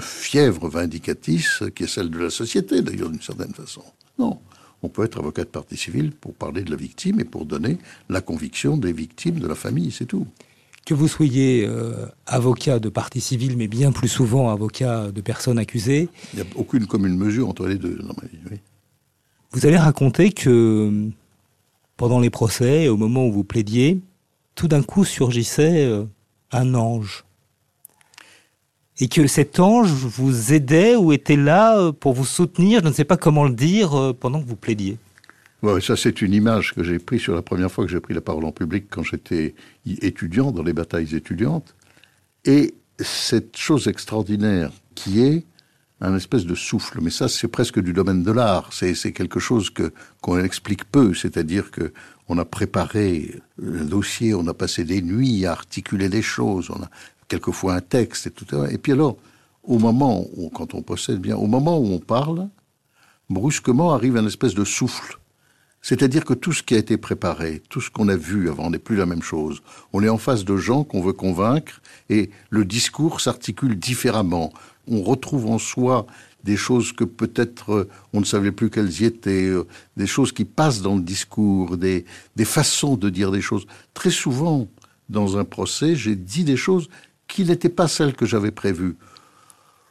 fièvre 0.00 0.68
vindicatrice 0.68 1.62
qui 1.76 1.84
est 1.84 1.86
celle 1.86 2.10
de 2.10 2.18
la 2.18 2.30
société, 2.30 2.82
d'ailleurs, 2.82 3.08
d'une 3.08 3.22
certaine 3.22 3.54
façon. 3.54 3.82
Non. 4.18 4.40
On 4.82 4.88
peut 4.88 5.04
être 5.04 5.18
avocat 5.20 5.44
de 5.44 5.48
partie 5.48 5.76
civile 5.76 6.10
pour 6.10 6.34
parler 6.34 6.62
de 6.62 6.70
la 6.72 6.76
victime 6.76 7.20
et 7.20 7.24
pour 7.24 7.46
donner 7.46 7.78
la 8.08 8.20
conviction 8.20 8.76
des 8.76 8.92
victimes 8.92 9.38
de 9.38 9.46
la 9.46 9.54
famille, 9.54 9.92
c'est 9.92 10.06
tout. 10.06 10.26
Que 10.84 10.94
vous 10.94 11.06
soyez 11.06 11.64
euh, 11.68 12.06
avocat 12.26 12.80
de 12.80 12.88
partie 12.88 13.20
civile, 13.20 13.56
mais 13.56 13.68
bien 13.68 13.92
plus 13.92 14.08
souvent 14.08 14.50
avocat 14.50 15.12
de 15.12 15.20
personnes 15.20 15.58
accusées. 15.58 16.08
Il 16.34 16.40
n'y 16.40 16.42
a 16.42 16.48
aucune 16.56 16.88
commune 16.88 17.16
mesure 17.16 17.48
entre 17.48 17.68
les 17.68 17.76
deux 17.76 17.94
dans 17.94 18.14
ma 18.20 18.26
vie, 18.28 18.58
Vous 19.56 19.64
avez 19.64 19.78
raconté 19.78 20.32
que 20.32 21.08
pendant 21.96 22.20
les 22.20 22.28
procès, 22.28 22.88
au 22.88 22.98
moment 22.98 23.26
où 23.26 23.32
vous 23.32 23.42
plaidiez, 23.42 24.02
tout 24.54 24.68
d'un 24.68 24.82
coup 24.82 25.06
surgissait 25.06 25.86
euh, 25.86 26.04
un 26.52 26.74
ange 26.74 27.24
et 29.00 29.08
que 29.08 29.26
cet 29.26 29.58
ange 29.58 29.88
vous 29.88 30.52
aidait 30.52 30.94
ou 30.94 31.10
était 31.10 31.36
là 31.36 31.78
euh, 31.78 31.90
pour 31.90 32.12
vous 32.12 32.26
soutenir, 32.26 32.82
je 32.82 32.88
ne 32.88 32.92
sais 32.92 33.06
pas 33.06 33.16
comment 33.16 33.44
le 33.44 33.54
dire, 33.54 33.98
euh, 33.98 34.12
pendant 34.12 34.42
que 34.42 34.46
vous 34.46 34.56
plaidiez. 34.56 34.98
Ça 35.80 35.96
c'est 35.96 36.20
une 36.20 36.34
image 36.34 36.74
que 36.74 36.84
j'ai 36.84 36.98
prise 36.98 37.22
sur 37.22 37.34
la 37.34 37.40
première 37.40 37.72
fois 37.72 37.86
que 37.86 37.90
j'ai 37.90 38.00
pris 38.00 38.12
la 38.12 38.20
parole 38.20 38.44
en 38.44 38.52
public 38.52 38.88
quand 38.90 39.04
j'étais 39.04 39.54
étudiant 39.86 40.52
dans 40.52 40.64
les 40.64 40.74
batailles 40.74 41.14
étudiantes. 41.14 41.74
Et 42.44 42.74
cette 42.98 43.56
chose 43.56 43.88
extraordinaire 43.88 44.70
qui 44.94 45.22
est 45.22 45.46
un 46.00 46.14
espèce 46.14 46.44
de 46.44 46.54
souffle, 46.54 46.98
mais 47.00 47.10
ça 47.10 47.28
c'est 47.28 47.48
presque 47.48 47.80
du 47.80 47.92
domaine 47.92 48.22
de 48.22 48.30
l'art, 48.30 48.70
c'est 48.72 49.12
quelque 49.12 49.40
chose 49.40 49.70
que 49.70 49.92
qu'on 50.20 50.38
explique 50.38 50.84
peu, 50.84 51.14
c'est-à-dire 51.14 51.70
que 51.70 51.92
on 52.28 52.38
a 52.38 52.44
préparé 52.44 53.40
le 53.56 53.84
dossier, 53.84 54.34
on 54.34 54.46
a 54.48 54.54
passé 54.54 54.84
des 54.84 55.00
nuits 55.00 55.46
à 55.46 55.52
articuler 55.52 56.08
des 56.08 56.22
choses, 56.22 56.70
on 56.70 56.82
a 56.82 56.90
quelquefois 57.28 57.74
un 57.74 57.80
texte 57.80 58.26
et 58.26 58.30
tout. 58.30 58.46
Et 58.70 58.78
puis 58.78 58.92
alors, 58.92 59.16
au 59.62 59.78
moment 59.78 60.26
où, 60.36 60.48
quand 60.48 60.74
on 60.74 60.82
possède 60.82 61.20
bien, 61.20 61.36
au 61.36 61.46
moment 61.46 61.78
où 61.78 61.86
on 61.92 61.98
parle, 61.98 62.48
brusquement 63.30 63.92
arrive 63.92 64.16
un 64.16 64.26
espèce 64.26 64.54
de 64.54 64.64
souffle. 64.64 65.18
C'est-à-dire 65.82 66.24
que 66.24 66.34
tout 66.34 66.52
ce 66.52 66.64
qui 66.64 66.74
a 66.74 66.78
été 66.78 66.96
préparé, 66.96 67.62
tout 67.68 67.80
ce 67.80 67.90
qu'on 67.90 68.08
a 68.08 68.16
vu 68.16 68.48
avant 68.48 68.70
n'est 68.70 68.78
plus 68.78 68.96
la 68.96 69.06
même 69.06 69.22
chose. 69.22 69.62
On 69.92 70.02
est 70.02 70.08
en 70.08 70.18
face 70.18 70.44
de 70.44 70.56
gens 70.56 70.82
qu'on 70.82 71.00
veut 71.00 71.12
convaincre 71.12 71.80
et 72.08 72.30
le 72.50 72.64
discours 72.64 73.20
s'articule 73.20 73.78
différemment. 73.78 74.52
On 74.88 75.02
retrouve 75.02 75.46
en 75.46 75.58
soi 75.58 76.06
des 76.44 76.56
choses 76.56 76.92
que 76.92 77.04
peut-être 77.04 77.72
euh, 77.72 77.88
on 78.12 78.20
ne 78.20 78.24
savait 78.24 78.52
plus 78.52 78.70
qu'elles 78.70 79.00
y 79.00 79.04
étaient, 79.04 79.48
euh, 79.48 79.66
des 79.96 80.06
choses 80.06 80.32
qui 80.32 80.44
passent 80.44 80.80
dans 80.80 80.94
le 80.94 81.02
discours, 81.02 81.76
des, 81.76 82.04
des 82.36 82.44
façons 82.44 82.96
de 82.96 83.10
dire 83.10 83.32
des 83.32 83.40
choses. 83.40 83.66
Très 83.94 84.10
souvent, 84.10 84.68
dans 85.08 85.38
un 85.38 85.44
procès, 85.44 85.96
j'ai 85.96 86.14
dit 86.14 86.44
des 86.44 86.56
choses 86.56 86.88
qui 87.28 87.44
n'était 87.44 87.68
pas 87.68 87.88
celle 87.88 88.14
que 88.14 88.26
j'avais 88.26 88.52
prévue. 88.52 88.96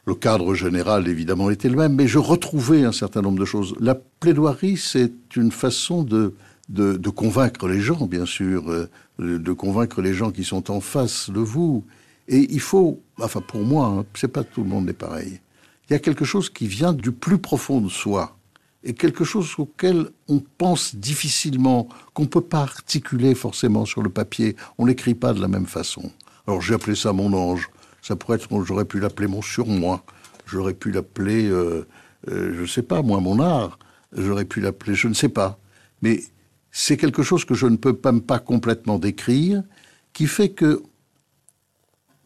Le 0.06 0.14
cadre 0.14 0.54
général, 0.54 1.08
évidemment, 1.08 1.50
était 1.50 1.68
le 1.68 1.76
même, 1.76 1.94
mais 1.94 2.06
je 2.06 2.18
retrouvais 2.18 2.84
un 2.84 2.92
certain 2.92 3.22
nombre 3.22 3.38
de 3.38 3.44
choses. 3.44 3.74
La 3.80 3.94
plaidoirie, 3.94 4.76
c'est 4.76 5.12
une 5.34 5.50
façon 5.50 6.04
de, 6.04 6.34
de, 6.68 7.10
convaincre 7.10 7.68
les 7.68 7.80
gens, 7.80 8.06
bien 8.06 8.26
sûr, 8.26 8.70
euh, 8.70 8.88
de 9.18 9.52
convaincre 9.52 10.00
les 10.02 10.14
gens 10.14 10.30
qui 10.30 10.44
sont 10.44 10.70
en 10.70 10.80
face 10.80 11.30
de 11.30 11.40
vous. 11.40 11.84
Et 12.28 12.46
il 12.50 12.60
faut, 12.60 13.00
enfin 13.20 13.40
pour 13.40 13.62
moi, 13.62 13.86
hein, 13.86 14.04
c'est 14.14 14.28
pas 14.28 14.44
tout 14.44 14.62
le 14.62 14.68
monde 14.68 14.88
est 14.88 14.94
pareil. 14.94 15.40
Il 15.88 15.92
y 15.92 15.96
a 15.96 16.00
quelque 16.00 16.24
chose 16.24 16.50
qui 16.50 16.66
vient 16.66 16.92
du 16.92 17.12
plus 17.12 17.38
profond 17.38 17.80
de 17.80 17.88
soi 17.88 18.36
et 18.82 18.94
quelque 18.94 19.24
chose 19.24 19.52
auquel 19.58 20.10
on 20.28 20.40
pense 20.58 20.94
difficilement, 20.94 21.88
qu'on 22.14 22.26
peut 22.26 22.40
pas 22.40 22.62
articuler 22.62 23.34
forcément 23.34 23.84
sur 23.84 24.02
le 24.02 24.10
papier. 24.10 24.56
On 24.78 24.86
n'écrit 24.86 25.14
pas 25.14 25.32
de 25.32 25.40
la 25.40 25.48
même 25.48 25.66
façon. 25.66 26.10
Alors 26.46 26.60
j'ai 26.60 26.74
appelé 26.74 26.94
ça 26.94 27.12
mon 27.12 27.32
ange. 27.32 27.68
Ça 28.02 28.14
pourrait 28.14 28.36
être, 28.36 28.48
j'aurais 28.64 28.84
pu 28.84 29.00
l'appeler 29.00 29.26
mon 29.26 29.42
surmoi. 29.42 30.04
J'aurais 30.46 30.74
pu 30.74 30.92
l'appeler, 30.92 31.46
euh, 31.46 31.86
euh, 32.28 32.54
je 32.54 32.60
ne 32.62 32.66
sais 32.66 32.82
pas, 32.82 33.02
moi, 33.02 33.18
mon 33.18 33.40
art. 33.40 33.78
J'aurais 34.12 34.44
pu 34.44 34.60
l'appeler, 34.60 34.94
je 34.94 35.08
ne 35.08 35.14
sais 35.14 35.28
pas. 35.28 35.58
Mais 36.02 36.22
c'est 36.70 36.96
quelque 36.96 37.24
chose 37.24 37.44
que 37.44 37.54
je 37.54 37.66
ne 37.66 37.76
peux 37.76 37.98
même 38.04 38.20
pas 38.20 38.38
complètement 38.38 39.00
décrire, 39.00 39.64
qui 40.12 40.28
fait 40.28 40.50
que 40.50 40.82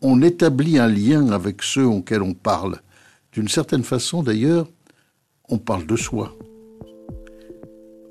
on 0.02 0.22
établit 0.22 0.78
un 0.78 0.88
lien 0.88 1.30
avec 1.30 1.62
ceux 1.62 1.86
auxquels 1.86 2.22
on 2.22 2.34
parle. 2.34 2.80
D'une 3.32 3.48
certaine 3.48 3.84
façon, 3.84 4.22
d'ailleurs, 4.22 4.66
on 5.48 5.58
parle 5.58 5.86
de 5.86 5.96
soi. 5.96 6.36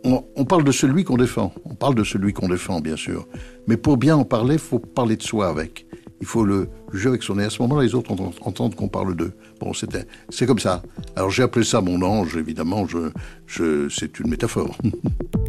On, 0.06 0.46
parle 0.46 0.64
de 0.64 0.72
celui 0.72 1.04
qu'on 1.04 1.18
défend. 1.18 1.54
On 1.66 1.76
parle 1.76 1.94
de 1.94 2.06
celui 2.06 2.32
qu'on 2.32 2.48
défend, 2.48 2.80
bien 2.80 2.96
sûr. 2.96 3.28
Mais 3.68 3.76
pour 3.76 3.98
bien 3.98 4.16
en 4.16 4.24
parler, 4.24 4.56
il 4.56 4.60
faut 4.60 4.80
parler 4.80 5.18
de 5.18 5.24
soi 5.24 5.50
avec 5.50 5.86
il 6.22 6.28
faut 6.28 6.44
le 6.44 6.70
juger 6.92 7.10
avec 7.10 7.24
son 7.24 7.36
nez. 7.36 7.46
À 7.46 7.50
ce 7.50 7.62
moment-là, 7.62 7.84
les 7.84 7.96
autres 7.96 8.12
entendent 8.42 8.76
qu'on 8.76 8.88
parle 8.88 9.16
d'eux. 9.16 9.34
Bon, 9.60 9.72
c'est 9.74 10.46
comme 10.46 10.60
ça. 10.60 10.84
Alors 11.16 11.30
j'ai 11.30 11.44
appelé 11.44 11.66
ça 11.66 11.82
mon 11.82 12.02
ange, 12.02 12.36
évidemment, 12.36 12.86
c'est 13.48 14.20
une 14.20 14.30
métaphore. 14.30 14.78